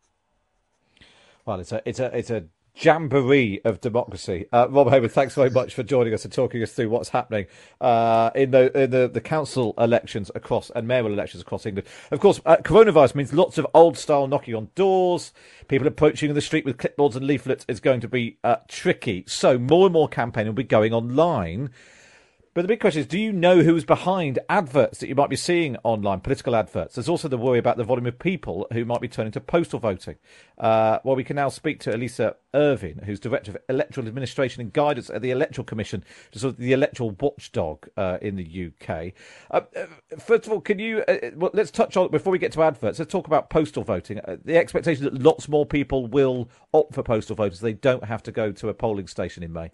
[1.45, 4.45] Well, it's a it's a it's a jamboree of democracy.
[4.51, 7.45] Uh, Rob Hayward, thanks very much for joining us and talking us through what's happening
[7.81, 11.87] uh, in the in the, the council elections across and mayoral elections across England.
[12.11, 15.33] Of course, uh, coronavirus means lots of old style knocking on doors,
[15.67, 19.23] people approaching in the street with clipboards and leaflets is going to be uh, tricky.
[19.27, 21.69] So more and more campaigning will be going online.
[22.55, 25.35] But the big question is, do you know who's behind adverts that you might be
[25.35, 26.93] seeing online, political adverts?
[26.93, 29.79] There's also the worry about the volume of people who might be turning to postal
[29.79, 30.17] voting.
[30.59, 34.71] Uh, well, we can now speak to Ailsa Irvine, who's Director of Electoral Administration and
[34.71, 39.13] Guidance at the Electoral Commission, sort of the electoral watchdog uh, in the UK.
[39.49, 39.87] Uh, uh,
[40.19, 42.99] first of all, can you, uh, well, let's touch on, before we get to adverts,
[42.99, 44.19] let's talk about postal voting.
[44.19, 48.21] Uh, the expectation that lots more people will opt for postal voters, they don't have
[48.21, 49.71] to go to a polling station in May.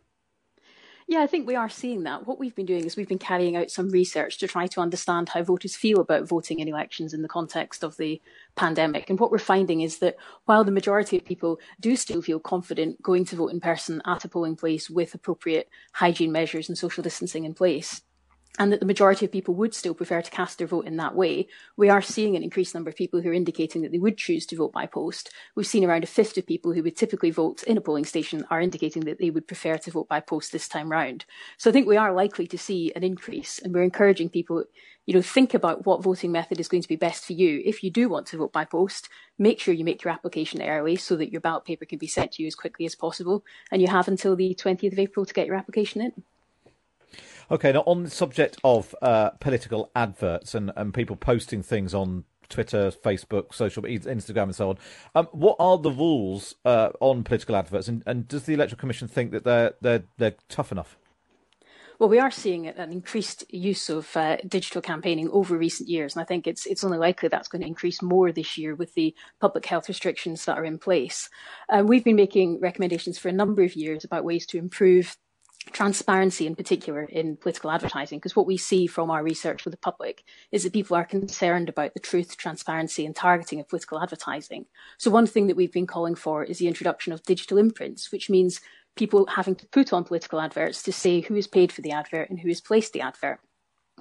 [1.10, 2.28] Yeah, I think we are seeing that.
[2.28, 5.30] What we've been doing is we've been carrying out some research to try to understand
[5.30, 8.22] how voters feel about voting in elections in the context of the
[8.56, 9.10] pandemic.
[9.10, 13.02] And what we're finding is that while the majority of people do still feel confident
[13.02, 17.02] going to vote in person at a polling place with appropriate hygiene measures and social
[17.02, 18.04] distancing in place,
[18.58, 21.16] and that the majority of people would still prefer to cast their vote in that
[21.16, 24.18] way, we are seeing an increased number of people who are indicating that they would
[24.18, 25.32] choose to vote by post.
[25.56, 28.46] We've seen around a fifth of people who would typically vote in a polling station
[28.50, 31.26] are indicating that they would prefer to vote by post this time round.
[31.58, 34.66] So I think we are likely to see an increase, and we're encouraging people,
[35.06, 37.62] you know, think about what voting method is going to be best for you.
[37.64, 40.96] If you do want to vote by post, make sure you make your application early
[40.96, 43.82] so that your ballot paper can be sent to you as quickly as possible, and
[43.82, 46.24] you have until the 20th of April to get your application in.
[47.52, 52.26] Okay, now on the subject of uh, political adverts and, and people posting things on
[52.50, 54.78] Twitter, Facebook, social, Instagram, and so on.
[55.16, 59.08] Um, what are the rules uh, on political adverts, and, and, does the Electoral Commission
[59.08, 60.98] think that they're they're they're tough enough?
[62.00, 66.22] Well, we are seeing an increased use of uh, digital campaigning over recent years, and
[66.22, 69.14] I think it's it's only likely that's going to increase more this year with the
[69.40, 71.30] public health restrictions that are in place.
[71.68, 75.18] Uh, we've been making recommendations for a number of years about ways to improve
[75.72, 79.78] transparency in particular in political advertising because what we see from our research with the
[79.78, 84.66] public is that people are concerned about the truth transparency and targeting of political advertising
[84.98, 88.30] so one thing that we've been calling for is the introduction of digital imprints which
[88.30, 88.62] means
[89.00, 92.30] people having to put on political adverts to say who is paid for the advert
[92.30, 93.40] and who has placed the advert.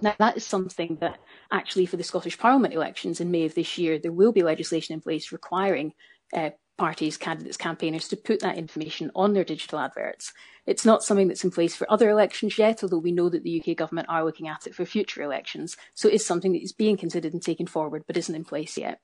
[0.03, 1.19] Now, that is something that
[1.51, 4.95] actually for the Scottish Parliament elections in May of this year, there will be legislation
[4.95, 5.93] in place requiring
[6.37, 10.33] uh, parties, candidates, campaigners to put that information on their digital adverts.
[10.65, 13.61] It's not something that's in place for other elections yet, although we know that the
[13.61, 15.77] UK government are looking at it for future elections.
[15.95, 18.79] So it is something that is being considered and taken forward, but isn't in place
[18.79, 19.01] yet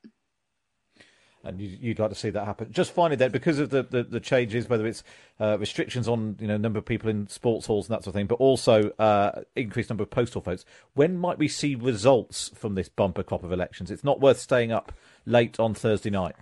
[1.44, 2.72] and you'd like to see that happen.
[2.72, 5.04] Just finally, then, because of the, the, the changes, whether it's
[5.38, 8.18] uh, restrictions on you know number of people in sports halls and that sort of
[8.18, 12.74] thing, but also uh, increased number of postal votes, when might we see results from
[12.74, 13.90] this bumper crop of elections?
[13.90, 14.92] It's not worth staying up
[15.26, 16.34] late on Thursday night.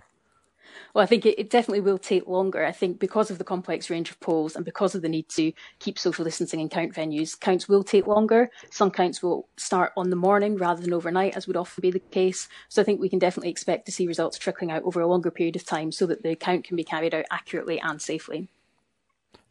[0.93, 2.65] Well, I think it, it, definitely will take longer.
[2.65, 5.51] I think because of the complex range of polls and because of the need to
[5.79, 8.49] keep social distancing in count venues, counts will take longer.
[8.71, 11.99] Some counts will start on the morning rather than overnight, as would often be the
[11.99, 12.47] case.
[12.69, 15.31] So I think we can definitely expect to see results trickling out over a longer
[15.31, 18.49] period of time so that the count can be carried out accurately and safely.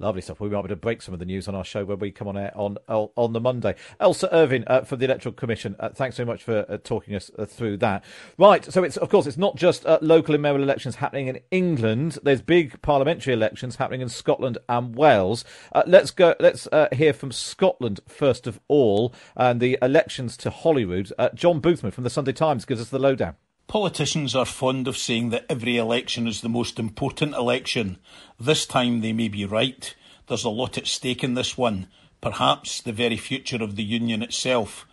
[0.02, 0.40] Lovely stuff.
[0.40, 2.10] We might be able to break some of the news on our show when we
[2.10, 3.76] come on air on on the Monday.
[4.00, 5.76] Ailsa Irvine uh, from the Electoral Commission.
[5.78, 8.04] Uh, thanks so much for uh, talking us uh, through that.
[8.36, 8.64] Right.
[8.64, 12.18] So it's of course it's not just uh, local and mayoral elections happening in England.
[12.24, 15.44] There's big parliamentary elections happening in Scotland and Wales.
[15.72, 16.34] Uh, let's go.
[16.40, 21.12] Let's hear from Scotland first of all, and the elections to Holyrood.
[21.34, 23.36] John Boothman from the Sunday Times gives us the lowdown.
[23.66, 27.98] Politicians are fond of saying that every election is the most important election.
[28.38, 29.94] This time they may be right.
[30.26, 31.86] There's a lot at stake in this one,
[32.20, 34.86] perhaps the very future of the Union itself.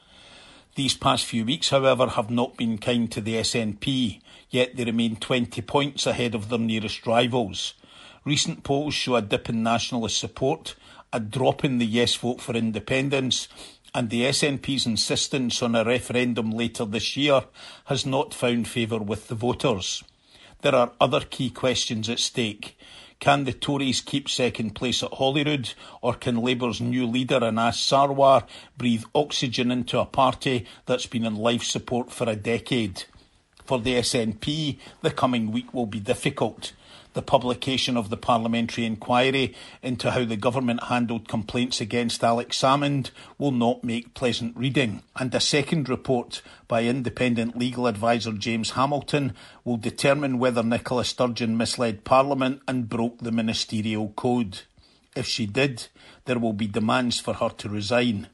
[0.75, 5.17] These past few weeks, however, have not been kind to the SNP, yet they remain
[5.17, 7.73] 20 points ahead of their nearest rivals.
[8.23, 10.75] Recent polls show a dip in nationalist support,
[11.11, 13.47] a drop in the yes vote for independence,
[13.93, 17.43] and the SNP's insistence on a referendum later this year
[17.85, 20.03] has not found favour with the voters.
[20.61, 22.77] There are other key questions at stake.
[23.19, 28.45] Can the Tories keep second place at Holyrood, or can Labour's new leader Anas Sarwar
[28.77, 33.03] breathe oxygen into a party that's been in life support for a decade?
[33.65, 36.73] For the SNP, the coming week will be difficult
[37.19, 39.53] the publication of the parliamentary inquiry
[39.83, 45.35] into how the government handled complaints against Alex Salmond will not make pleasant reading, and
[45.35, 49.33] a second report by independent legal adviser James Hamilton
[49.65, 54.61] will determine whether Nicola Sturgeon misled Parliament and broke the ministerial code.
[55.13, 55.87] If she did,
[56.23, 58.29] there will be demands for her to resign.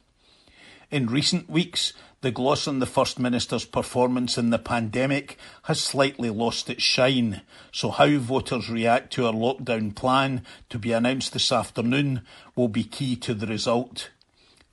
[0.92, 1.92] In recent weeks,
[2.26, 7.42] the gloss on the First Minister's performance in the pandemic has slightly lost its shine,
[7.70, 12.22] so how voters react to our lockdown plan to be announced this afternoon
[12.56, 14.10] will be key to the result.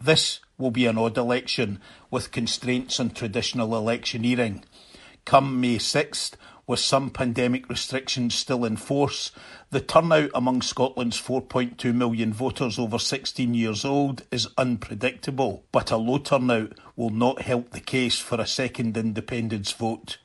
[0.02, 4.64] This will be an odd election with constraints on traditional electioneering.
[5.24, 6.34] Come May 6th,
[6.66, 9.32] with some pandemic restrictions still in force,
[9.72, 15.98] the turnout among Scotland's 4.2 million voters over 16 years old is unpredictable, but a
[15.98, 20.18] low turnout will not help the case for a second independence vote.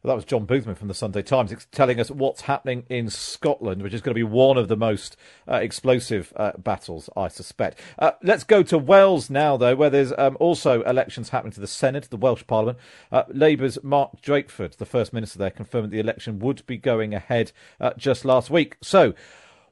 [0.00, 3.10] Well, that was John Boothman from the Sunday Times it's telling us what's happening in
[3.10, 5.16] Scotland, which is going to be one of the most
[5.48, 7.80] uh, explosive uh, battles, I suspect.
[7.98, 11.66] Uh, let's go to Wales now, though, where there's um, also elections happening to the
[11.66, 12.78] Senedd, the Welsh Parliament.
[13.10, 17.50] Uh, Labour's Mark Drakeford, the First Minister there, confirmed the election would be going ahead
[17.80, 18.76] uh, just last week.
[18.80, 19.14] So,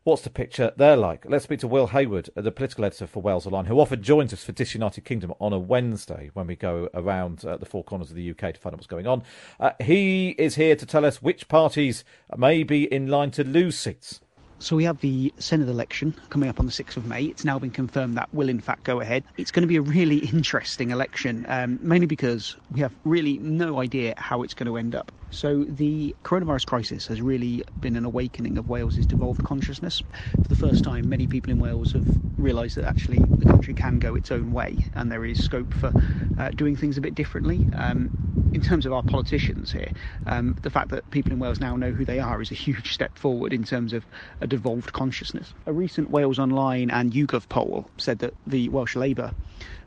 [0.07, 1.25] What's the picture there like?
[1.29, 4.45] Let's speak to Will Hayward, the political editor for Wales Online, who often joins us
[4.45, 8.15] for Disunited Kingdom on a Wednesday when we go around uh, the four corners of
[8.15, 9.25] the UK to find out what's going on.
[9.59, 12.05] Uh, he is here to tell us which parties
[12.37, 14.21] may be in line to lose seats.
[14.61, 17.25] So we have the Senedd election coming up on the 6th of May.
[17.25, 19.25] It's now been confirmed that will in fact go ahead.
[19.37, 23.81] It's going to be a really interesting election, um, mainly because we have really no
[23.81, 25.11] idea how it's going to end up.
[25.31, 30.03] So the coronavirus crisis has really been an awakening of Wales's devolved consciousness.
[30.43, 32.07] For the first time, many people in Wales have
[32.39, 35.93] realised that actually the country can go its own way, and there is scope for
[36.39, 37.67] uh, doing things a bit differently.
[37.75, 38.11] Um,
[38.53, 39.91] in terms of our politicians here,
[40.27, 42.95] um, the fact that people in Wales now know who they are is a huge
[42.95, 44.07] step forward in terms of
[44.41, 45.53] a devolved consciousness.
[45.67, 49.33] A recent Wales Online and YouGov poll said that the Welsh Labour,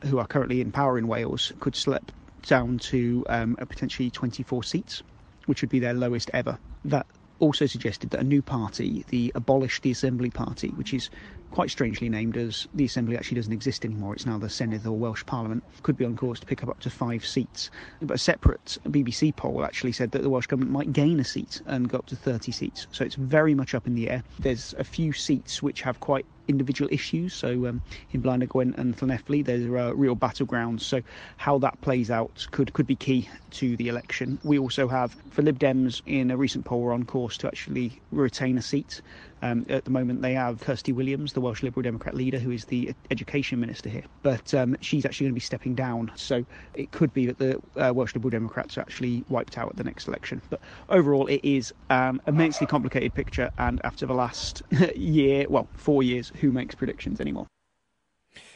[0.04, 2.12] who are currently in power in Wales, could slip
[2.42, 5.02] down to um, potentially 24 seats
[5.50, 6.56] which would be their lowest ever.
[6.84, 7.06] That
[7.40, 11.10] also suggested that a new party, the Abolish the Assembly Party, which is
[11.50, 14.14] quite strangely named as the Assembly actually doesn't exist anymore.
[14.14, 15.64] It's now the Senedd or Welsh Parliament.
[15.82, 17.70] Could be on course to pick up up to five seats.
[18.00, 21.60] But a separate BBC poll actually said that the Welsh Government might gain a seat
[21.66, 22.86] and go up to 30 seats.
[22.92, 24.22] So it's very much up in the air.
[24.38, 27.32] There's a few seats which have quite individual issues.
[27.32, 27.80] So um,
[28.10, 30.82] in Blaenau Gwent and Llanelli, there's uh, real battlegrounds.
[30.82, 31.00] So
[31.36, 34.38] how that plays out could could be key to the election.
[34.44, 38.00] We also have for Lib Dems in a recent poll we're on course to actually
[38.10, 39.00] retain a seat.
[39.42, 42.66] Um, at the moment, they have Kirsty Williams, the Welsh Liberal Democrat leader, who is
[42.66, 44.04] the education minister here.
[44.22, 46.10] But um, she's actually going to be stepping down.
[46.14, 49.76] So it could be that the uh, Welsh Liberal Democrats are actually wiped out at
[49.76, 50.42] the next election.
[50.50, 53.50] But overall, it is an immensely complicated picture.
[53.58, 54.62] And after the last
[54.96, 57.46] year, well, four years, who makes predictions anymore?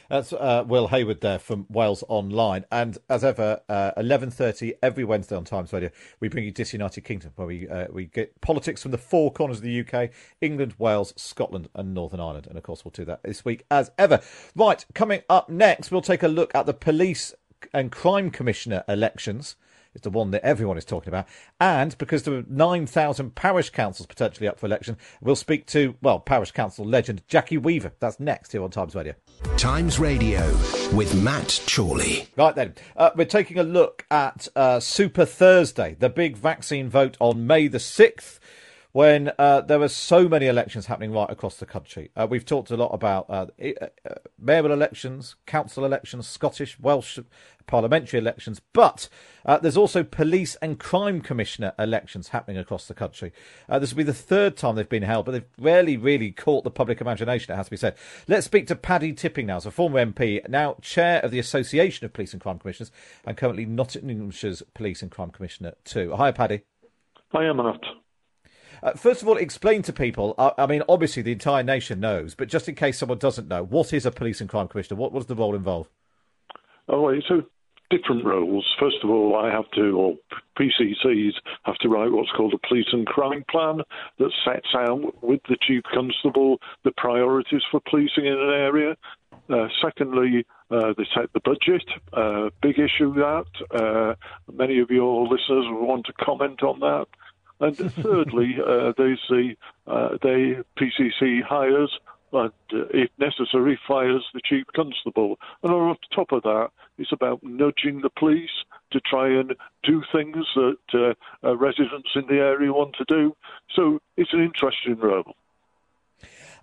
[0.09, 5.03] That's uh, Will Hayward there from Wales Online, and as ever, uh, eleven thirty every
[5.03, 5.89] Wednesday on Times Radio,
[6.19, 9.57] we bring you Disunited Kingdom, where we uh, we get politics from the four corners
[9.57, 12.47] of the UK: England, Wales, Scotland, and Northern Ireland.
[12.47, 14.21] And of course, we'll do that this week as ever.
[14.55, 17.33] Right, coming up next, we'll take a look at the police
[17.73, 19.55] and crime commissioner elections
[19.95, 21.27] is the one that everyone is talking about.
[21.59, 26.19] And because there are 9,000 parish councils potentially up for election, we'll speak to, well,
[26.19, 27.93] parish council legend Jackie Weaver.
[27.99, 29.13] That's next here on Times Radio.
[29.57, 30.45] Times Radio
[30.93, 32.27] with Matt Chorley.
[32.35, 37.17] Right then, uh, we're taking a look at uh, Super Thursday, the big vaccine vote
[37.19, 38.39] on May the 6th
[38.95, 42.11] when uh, there were so many elections happening right across the country.
[42.15, 43.87] Uh, we've talked a lot about uh, uh,
[44.39, 47.19] mayoral elections, council elections, Scottish, Welsh
[47.67, 49.09] parliamentary elections, but
[49.45, 53.33] uh, there's also police and crime commissioner elections happening across the country.
[53.67, 56.63] Uh, this will be the third time they've been held, but they've rarely really caught
[56.63, 57.97] the public imagination, it has to be said.
[58.29, 62.05] Let's speak to Paddy Tipping now, as a former MP, now chair of the Association
[62.05, 62.93] of Police and Crime Commissioners,
[63.25, 66.15] and currently Nottinghamshire's Police and Crime Commissioner too.
[66.15, 66.61] Hi, Paddy.
[67.33, 67.83] I am not.
[68.83, 70.35] Uh, first of all, explain to people.
[70.37, 73.63] Uh, I mean, obviously the entire nation knows, but just in case someone doesn't know,
[73.63, 74.99] what is a police and crime commissioner?
[74.99, 75.89] What was the role involved?
[76.87, 77.43] Oh, so
[77.89, 78.65] different roles.
[78.79, 80.15] First of all, I have to, or
[80.59, 83.81] PCCs have to write what's called a police and crime plan
[84.19, 88.95] that sets out with the chief constable the priorities for policing in an area.
[89.49, 91.83] Uh, secondly, uh, they set the budget.
[92.13, 93.45] Uh, big issue that.
[93.71, 94.15] Uh,
[94.51, 97.05] many of your listeners will want to comment on that.
[97.59, 99.55] And thirdly, uh, there's the
[99.87, 101.99] uh, they PCC hires
[102.33, 105.37] and, uh, if necessary, fires the chief constable.
[105.63, 108.49] And on top of that, it's about nudging the police
[108.91, 109.53] to try and
[109.83, 113.35] do things that uh, uh, residents in the area want to do.
[113.73, 115.35] So it's an interesting role.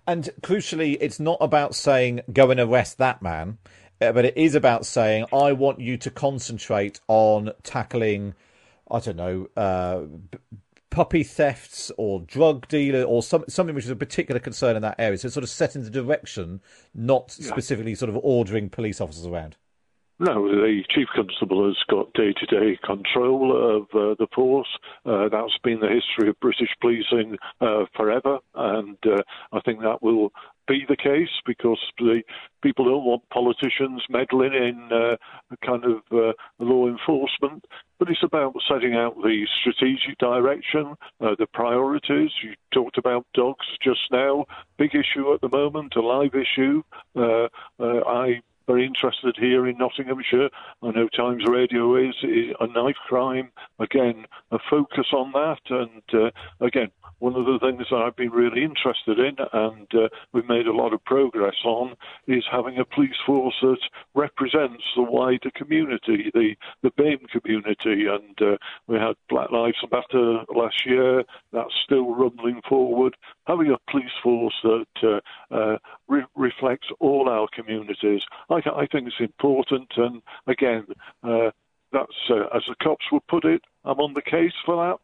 [0.05, 3.57] And crucially, it's not about saying, go and arrest that man,
[4.01, 8.33] uh, but it is about saying, I want you to concentrate on tackling,
[8.91, 10.01] I don't know, uh,
[10.93, 14.95] puppy thefts or drug dealer or some, something which is a particular concern in that
[14.99, 15.17] area.
[15.17, 16.61] So it's sort of set in the direction,
[16.93, 17.49] not yeah.
[17.49, 19.57] specifically sort of ordering police officers around.
[20.19, 24.67] No, the chief constable has got day-to-day control of uh, the force.
[25.03, 30.03] Uh, that's been the history of British policing uh, forever, and uh, I think that
[30.03, 30.31] will
[30.67, 32.21] be the case because the
[32.61, 35.15] people don't want politicians meddling in uh,
[35.65, 37.65] kind of uh, law enforcement.
[37.99, 42.31] But it's about setting out the strategic direction, uh, the priorities.
[42.43, 44.45] You talked about dogs just now,
[44.77, 46.83] big issue at the moment, a live issue.
[47.15, 47.47] Uh,
[47.79, 50.49] uh, I very interested here in Nottinghamshire.
[50.81, 53.51] I know Times Radio is, is a knife crime.
[53.79, 56.31] Again, a focus on that, and uh,
[56.65, 56.91] again,
[57.23, 60.75] one of the things that I've been really interested in, and uh, we've made a
[60.75, 61.95] lot of progress on,
[62.27, 63.77] is having a police force that
[64.13, 68.57] represents the wider community, the the BAME community, and uh,
[68.87, 71.23] we had Black Lives Matter last year.
[71.53, 73.15] That's still rumbling forward.
[73.47, 75.77] Having a police force that uh, uh
[76.13, 79.91] re- reflects all our communities, I, I, think it's important.
[79.97, 80.85] And again,
[81.23, 81.51] uh,
[81.91, 83.61] that's uh, as the cops would put it.
[83.83, 84.99] I'm on the case for that.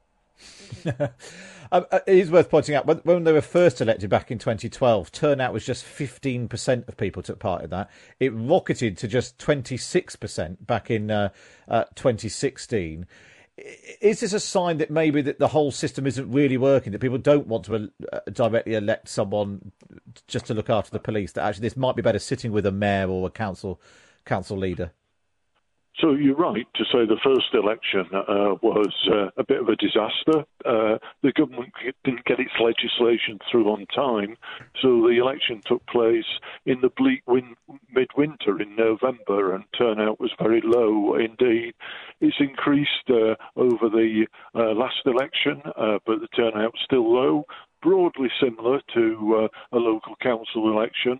[1.71, 4.37] um, uh, it is worth pointing out when, when, they were first elected back in
[4.37, 7.89] 2012, turnout was just 15% of people took part in that.
[8.19, 11.29] It rocketed to just 26% back in uh,
[11.67, 13.05] uh, 2016.
[14.01, 16.91] Is this a sign that maybe that the whole system isn't really working?
[16.91, 19.71] That people don't want to uh, directly elect someone
[20.27, 21.33] just to look after the police?
[21.33, 23.81] That actually this might be better sitting with a mayor or a council
[24.25, 24.91] council leader.
[26.01, 29.75] So you're right to say the first election uh, was uh, a bit of a
[29.75, 30.45] disaster.
[30.63, 31.73] Uh, the government
[32.05, 34.37] didn't get its legislation through on time,
[34.81, 37.55] so the election took place in the bleak win-
[37.93, 41.73] midwinter in November, and turnout was very low indeed.
[42.21, 44.25] It's increased uh, over the
[44.55, 47.45] uh, last election, uh, but the turnout's still low.
[47.81, 51.19] broadly similar to a local council election.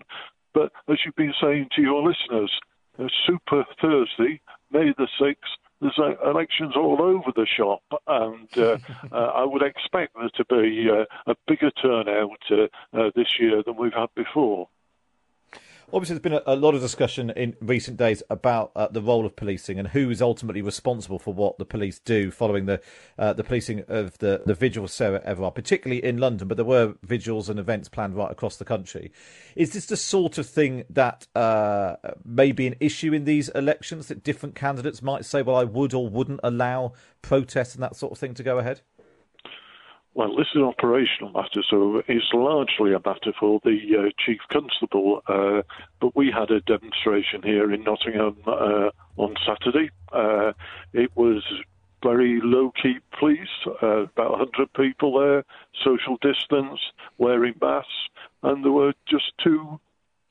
[0.54, 2.52] But as you've been saying to your listeners,
[3.26, 4.42] Super Thursday,
[4.72, 5.36] May the 6th,
[5.82, 8.78] there's uh, elections all over the shop, and uh,
[9.12, 13.78] uh, I would expect there to be uh, a bigger turnout uh, this year than
[13.78, 14.68] we've had before.
[15.92, 19.26] Obviously, there's been a, a, lot of discussion in recent days about uh, the role
[19.26, 22.80] of policing and who is ultimately responsible for what the police do following the
[23.18, 26.94] uh, the policing of the, the vigil Sarah Everard, particularly in London, but there were
[27.02, 29.12] vigils and events planned right across the country.
[29.56, 34.10] Is this the sort of thing that uh, may be an issue in these elections
[34.10, 38.12] that different candidates might say, well, I would or wouldn't allow protests and that sort
[38.12, 38.82] of thing to go ahead?
[40.16, 44.40] Well, this is an operational matter, so it's largely a matter for the uh, chief
[44.52, 45.22] constable.
[45.28, 45.62] Uh,
[46.02, 49.92] but we had a demonstration here in Nottingham uh, on Saturday.
[50.12, 50.54] Uh,
[50.94, 51.44] it was
[52.02, 53.48] very low key police,
[53.84, 55.44] uh, about 100 people there,
[55.84, 56.80] social distance,
[57.18, 57.92] wearing masks,
[58.42, 59.80] and there were just two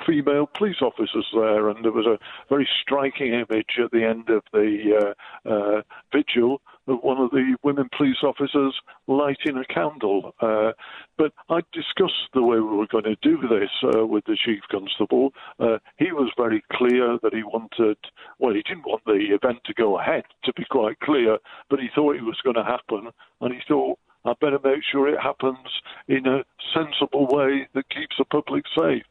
[0.07, 2.19] female police officers there, and there was a
[2.49, 5.15] very striking image at the end of the
[5.45, 6.61] uh, vigil
[6.97, 8.75] one of the women police officers
[9.07, 10.35] lighting a candle.
[10.41, 10.73] Uh,
[11.17, 14.61] but I discussed the way we were going to do this uh, with the chief
[14.71, 15.33] constable.
[15.59, 17.99] Uh, he was very clear that he wanted,
[18.39, 21.39] well, he didn't want the event to go ahead, to be quite clear,
[21.71, 23.11] but he thought it was going to happen,
[23.41, 23.99] and he thought.
[24.25, 25.57] I better make sure it happens
[26.09, 29.05] in a sensible way that keeps the public safe.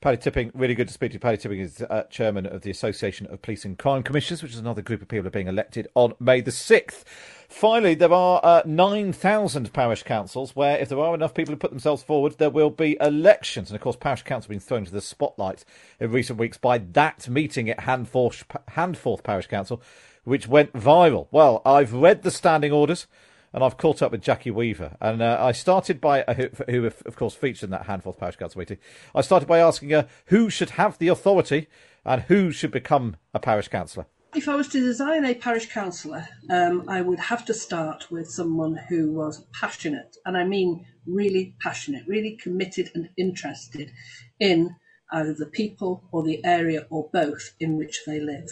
[0.00, 1.18] Paddy Tipping, really good to speak to you.
[1.18, 4.58] Paddy Tipping is uh, chairman of the Association of Police and Crime Commissioners, which is
[4.58, 7.02] another group of people are being elected on May the 6th.
[7.48, 11.72] Finally, there are uh, 9,000 parish councils where, if there are enough people who put
[11.72, 13.70] themselves forward, there will be elections.
[13.70, 15.64] And of course, parish councils have been thrown to the spotlight
[15.98, 18.44] in recent weeks by that meeting at Handforth,
[18.76, 19.82] Handforth Parish Council,
[20.22, 21.26] which went viral.
[21.32, 23.08] Well, I've read the standing orders
[23.52, 24.96] and I've caught up with Jackie Weaver.
[25.00, 28.36] And uh, I started by, uh, who, who, of course, featured in that Handforth Parish
[28.36, 28.78] Council meeting.
[29.14, 31.68] I started by asking her who should have the authority
[32.04, 34.06] and who should become a parish councillor.
[34.34, 38.30] If I was to design a parish councillor, um, I would have to start with
[38.30, 43.90] someone who was passionate, and I mean really passionate, really committed and interested
[44.38, 44.76] in
[45.10, 48.50] either the people or the area or both in which they live.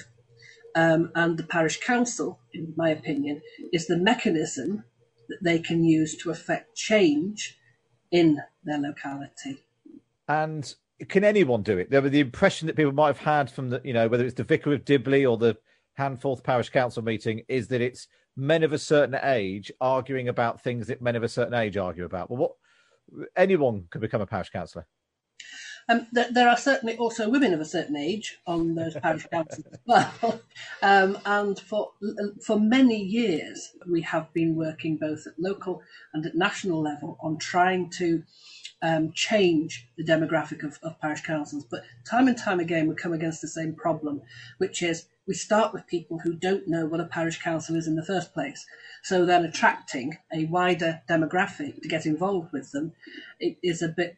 [0.77, 3.41] Um, and the parish council, in my opinion,
[3.73, 4.85] is the mechanism
[5.29, 7.59] that they can use to affect change
[8.13, 9.65] in their locality.
[10.29, 10.73] And
[11.09, 11.91] can anyone do it?
[11.91, 14.75] The impression that people might have had from the, you know, whether it's the Vicar
[14.75, 15.57] of Dibley or the
[15.99, 18.07] Handforth Parish Council meeting, is that it's
[18.37, 22.05] men of a certain age arguing about things that men of a certain age argue
[22.05, 22.31] about.
[22.31, 22.53] Well, what
[23.35, 24.87] anyone could become a parish councillor.
[25.89, 29.67] Um, th- there are certainly also women of a certain age on those parish councils
[29.73, 30.41] as well.
[30.83, 31.93] Um, and for
[32.45, 35.83] for many years, we have been working both at local
[36.13, 38.23] and at national level on trying to
[38.83, 41.65] um, change the demographic of, of parish councils.
[41.65, 44.23] But time and time again, we come against the same problem,
[44.59, 47.97] which is we start with people who don't know what a parish council is in
[47.97, 48.65] the first place.
[49.03, 52.93] So then attracting a wider demographic to get involved with them
[53.41, 54.17] it is a bit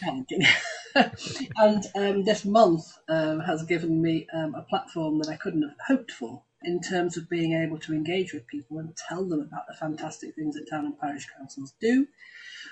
[0.00, 0.42] challenging.
[1.56, 5.76] and um, this month um, has given me um, a platform that I couldn't have
[5.86, 9.66] hoped for in terms of being able to engage with people and tell them about
[9.68, 12.06] the fantastic things that town and parish councils do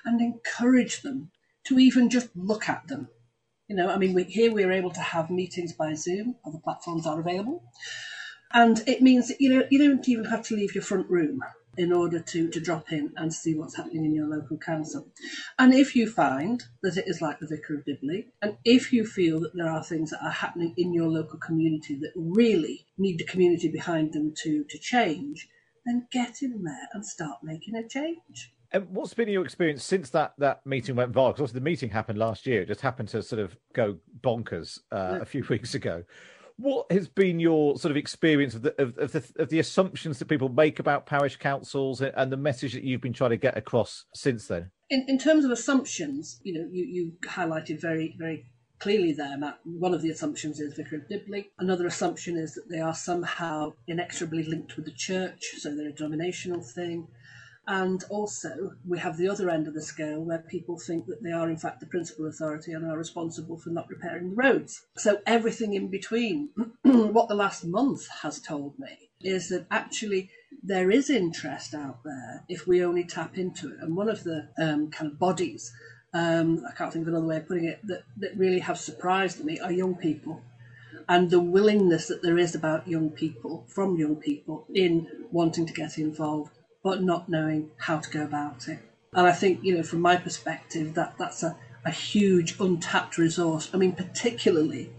[0.04, 1.30] and encourage them
[1.66, 3.08] to even just look at them.
[3.68, 7.06] You know, I mean, we, here we're able to have meetings by Zoom, other platforms
[7.06, 7.62] are available.
[8.52, 11.40] And it means that you know you don't even have to leave your front room
[11.78, 15.06] in order to, to drop in and see what's happening in your local council.
[15.58, 19.06] And if you find that it is like the Vicar of Dibley, and if you
[19.06, 23.18] feel that there are things that are happening in your local community that really need
[23.18, 25.48] the community behind them to, to change,
[25.86, 28.52] then get in there and start making a change.
[28.72, 31.28] And what's been your experience since that, that meeting went viral?
[31.28, 32.62] Because obviously the meeting happened last year.
[32.62, 35.22] It just happened to sort of go bonkers uh, yeah.
[35.22, 36.02] a few weeks ago.
[36.58, 40.18] What has been your sort of experience of the, of, of, the, of the assumptions
[40.18, 43.56] that people make about parish councils and the message that you've been trying to get
[43.56, 44.72] across since then?
[44.90, 48.46] In, in terms of assumptions, you know, you, you highlighted very, very
[48.80, 49.60] clearly there, Matt.
[49.64, 51.50] One of the assumptions is Vicar of Dibley.
[51.60, 55.92] Another assumption is that they are somehow inexorably linked with the church, so they're a
[55.92, 57.06] denominational thing.
[57.70, 61.32] And also, we have the other end of the scale where people think that they
[61.32, 64.86] are, in fact, the principal authority and are responsible for not repairing the roads.
[64.96, 66.48] So, everything in between.
[66.82, 70.30] what the last month has told me is that actually
[70.62, 73.76] there is interest out there if we only tap into it.
[73.82, 75.70] And one of the um, kind of bodies,
[76.14, 79.44] um, I can't think of another way of putting it, that, that really have surprised
[79.44, 80.40] me are young people
[81.06, 85.72] and the willingness that there is about young people, from young people, in wanting to
[85.72, 88.78] get involved but not knowing how to go about it.
[89.12, 93.70] And I think, you know, from my perspective, that that's a, a huge untapped resource.
[93.72, 94.90] I mean, particularly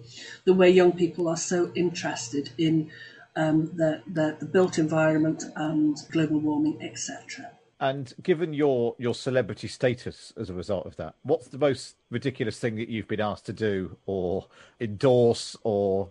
[0.45, 2.91] the way young people are so interested in
[3.35, 7.51] um, the, the, the built environment and global warming, etc.
[7.79, 12.59] And given your your celebrity status as a result of that, what's the most ridiculous
[12.59, 14.47] thing that you've been asked to do or
[14.81, 16.09] endorse or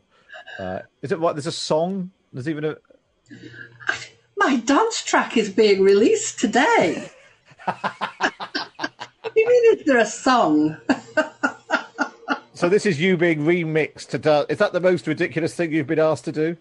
[0.59, 1.35] uh, is it what?
[1.35, 2.11] There's a song.
[2.33, 2.77] There's even a.
[4.39, 7.11] My dance track is being released today.
[7.67, 9.79] you mean?
[9.79, 10.77] Is there a song?
[12.55, 14.47] so this is you being remixed to dance.
[14.49, 16.57] Is that the most ridiculous thing you've been asked to do?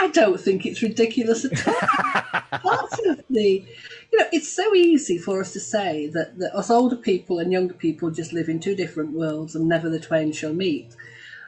[0.00, 2.60] I don't think it's ridiculous at all.
[2.60, 3.64] Part of the,
[4.12, 7.52] you know, it's so easy for us to say that, that us older people and
[7.52, 10.94] younger people just live in two different worlds and never the twain shall meet.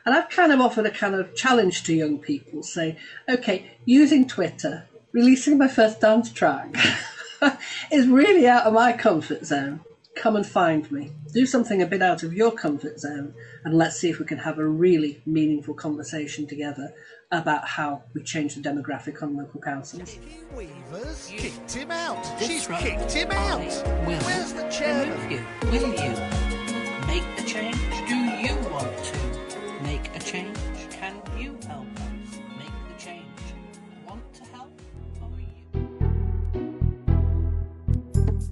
[0.05, 2.99] And I've kind of offered a kind of challenge to young people say,
[3.29, 6.75] okay, using Twitter, releasing my first dance track
[7.93, 9.81] is really out of my comfort zone.
[10.17, 11.13] Come and find me.
[11.33, 13.33] Do something a bit out of your comfort zone,
[13.65, 16.93] and let's see if we can have a really meaningful conversation together
[17.31, 20.19] about how we change the demographic on local councils.
[20.55, 22.23] Weavers kicked him out.
[22.41, 22.83] This She's right.
[22.83, 23.61] kicked him out.
[24.07, 25.11] Will Where's the chairman?
[25.11, 25.45] remove you.
[25.71, 28.00] Will you make the change?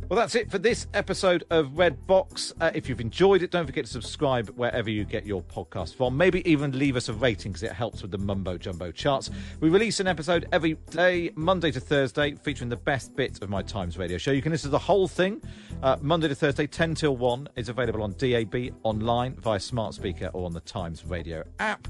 [0.09, 2.55] Well, that's it for this episode of Red Box.
[2.63, 6.17] Uh, if you've enjoyed it, don't forget to subscribe wherever you get your podcast from.
[6.17, 9.31] Maybe even leave us a rating because it helps with the mumbo jumbo charts.
[9.61, 13.61] We release an episode every day, Monday to Thursday, featuring the best bits of my
[13.61, 14.31] Times radio show.
[14.31, 15.43] You can listen to the whole thing
[15.83, 17.51] uh, Monday to Thursday, 10 till 1.
[17.57, 21.87] It's available on DAB, online, via smart speaker, or on the Times radio app.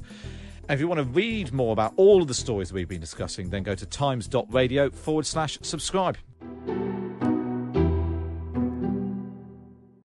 [0.69, 3.63] If you want to read more about all of the stories we've been discussing, then
[3.63, 6.17] go to times.radio forward slash subscribe.